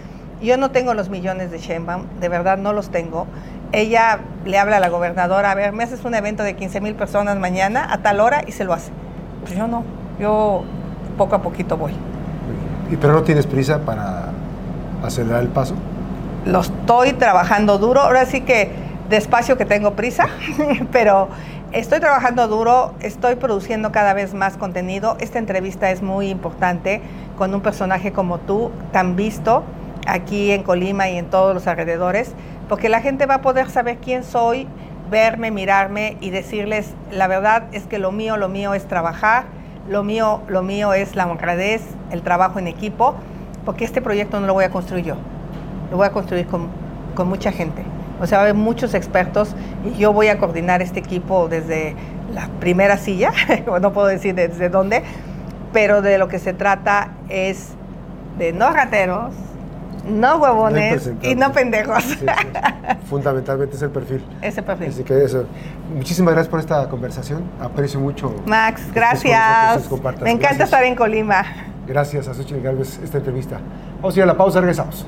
yo 0.43 0.57
no 0.57 0.71
tengo 0.71 0.95
los 0.95 1.11
millones 1.11 1.51
de 1.51 1.59
Sheinbaum, 1.59 2.05
de 2.19 2.29
verdad 2.29 2.57
no 2.57 2.73
los 2.73 2.91
tengo. 2.91 3.27
Ella 3.73 4.21
le 4.45 4.59
habla 4.59 4.79
a 4.79 4.81
la 4.81 4.89
gobernadora, 4.89 5.51
a 5.51 5.55
ver, 5.55 5.73
me 5.73 5.85
haces 5.85 6.05
un 6.05 6.15
evento 6.15 6.43
de 6.43 6.57
15 6.57 6.81
mil 6.81 6.95
personas 6.95 7.39
mañana 7.39 7.87
a 7.93 7.99
tal 7.99 8.21
hora 8.21 8.43
y 8.47 8.53
se 8.53 8.65
lo 8.65 8.73
hace. 8.73 8.91
Pues 9.43 9.55
yo 9.55 9.69
no, 9.69 9.85
yo 10.19 10.65
poco 11.19 11.37
a 11.37 11.43
poquito 11.43 11.77
voy. 11.77 11.93
¿Y 12.91 12.97
pero 12.97 13.13
no 13.13 13.23
tienes 13.23 13.47
prisa 13.47 13.81
para 13.81 14.31
acelerar 15.05 15.43
el 15.43 15.49
paso? 15.49 15.75
Lo 16.47 16.61
estoy 16.61 17.13
trabajando 17.13 17.79
duro, 17.79 18.01
ahora 18.01 18.25
sí 18.25 18.41
que 18.41 18.71
despacio 19.11 19.59
que 19.59 19.67
tengo 19.67 19.93
prisa, 19.93 20.29
pero 20.93 21.29
estoy 21.73 22.01
trabajando 22.01 22.49
duro, 22.49 22.95
estoy 23.01 23.35
produciendo 23.35 23.93
cada 23.93 24.15
vez 24.15 24.33
más 24.33 24.57
contenido. 24.57 25.17
Esta 25.21 25.39
entrevista 25.39 25.91
es 25.91 26.01
muy 26.01 26.29
importante 26.29 27.03
con 27.37 27.55
un 27.55 27.61
personaje 27.61 28.13
como 28.13 28.39
tú, 28.39 28.71
tan 28.91 29.17
visto 29.17 29.65
aquí 30.07 30.51
en 30.51 30.63
Colima 30.63 31.11
y 31.11 31.19
en 31.19 31.27
todos 31.27 31.55
los 31.55 31.67
alrededores, 31.67 32.33
porque 32.71 32.89
la 32.89 33.03
gente 33.03 33.27
va 33.27 33.35
a 33.35 33.43
poder 33.43 33.69
saber 33.69 33.99
quién 33.99 34.25
soy, 34.25 34.67
verme, 35.11 35.51
mirarme 35.51 36.17
y 36.21 36.31
decirles, 36.31 36.95
la 37.11 37.27
verdad 37.27 37.65
es 37.73 37.85
que 37.87 37.99
lo 37.99 38.13
mío, 38.13 38.39
lo 38.39 38.49
mío 38.49 38.73
es 38.73 38.87
trabajar, 38.87 39.45
lo 39.89 40.05
mío, 40.05 40.41
lo 40.49 40.63
mío 40.63 40.95
es 40.95 41.17
la 41.17 41.27
honradez, 41.27 41.83
el 42.11 42.23
trabajo 42.23 42.59
en 42.59 42.67
equipo, 42.67 43.15
porque 43.67 43.85
este 43.85 44.01
proyecto 44.01 44.41
no 44.41 44.47
lo 44.47 44.55
voy 44.55 44.65
a 44.65 44.71
construir 44.71 45.05
yo, 45.05 45.17
lo 45.91 45.97
voy 45.97 46.07
a 46.07 46.11
construir 46.11 46.47
con, 46.47 46.69
con 47.15 47.29
mucha 47.29 47.53
gente. 47.53 47.85
O 48.21 48.27
sea, 48.27 48.39
va 48.39 48.43
a 48.43 48.47
haber 48.47 48.55
muchos 48.55 48.95
expertos 48.95 49.55
y 49.85 49.99
yo 49.99 50.13
voy 50.13 50.29
a 50.29 50.39
coordinar 50.39 50.83
este 50.83 51.01
equipo 51.01 51.49
desde 51.49 51.97
la 52.35 52.49
primera 52.61 52.97
silla, 52.97 53.33
no 53.81 53.93
puedo 53.93 54.07
decir 54.07 54.35
desde 54.35 54.69
dónde, 54.69 55.03
pero 55.73 56.03
de 56.03 56.19
lo 56.19 56.29
que 56.29 56.39
se 56.39 56.53
trata 56.53 57.13
es 57.29 57.71
de 58.39 58.53
no 58.53 58.71
rateros, 58.71 59.33
no 60.07 60.37
huevones 60.37 61.11
y 61.23 61.35
no 61.35 61.53
pendejos. 61.53 62.05
Fundamentalmente 63.09 63.77
es 63.77 63.83
el 63.83 63.91
perfil. 63.91 64.25
Ese 64.41 64.63
perfil. 64.63 64.89
Así 64.89 65.03
que 65.03 65.25
eso. 65.25 65.47
Muchísimas 65.95 66.35
gracias 66.35 66.51
por 66.51 66.61
esta 66.61 66.89
conversación. 66.89 67.43
Aprecio 67.61 68.01
mucho. 68.01 68.35
Max, 68.47 68.83
gracias. 68.95 69.91
Me 70.23 70.31
encanta 70.31 70.65
estar 70.65 70.85
en 70.85 70.95
Colima. 70.95 71.45
Gracias 71.87 72.29
a 72.29 72.35
Xochitl 72.35 72.63
Galvez 72.63 73.01
esta 73.03 73.19
entrevista. 73.19 73.61
Vamos 73.97 74.15
a 74.15 74.19
ir 74.19 74.23
a 74.23 74.27
la 74.27 74.37
pausa, 74.37 74.61
regresamos. 74.61 75.07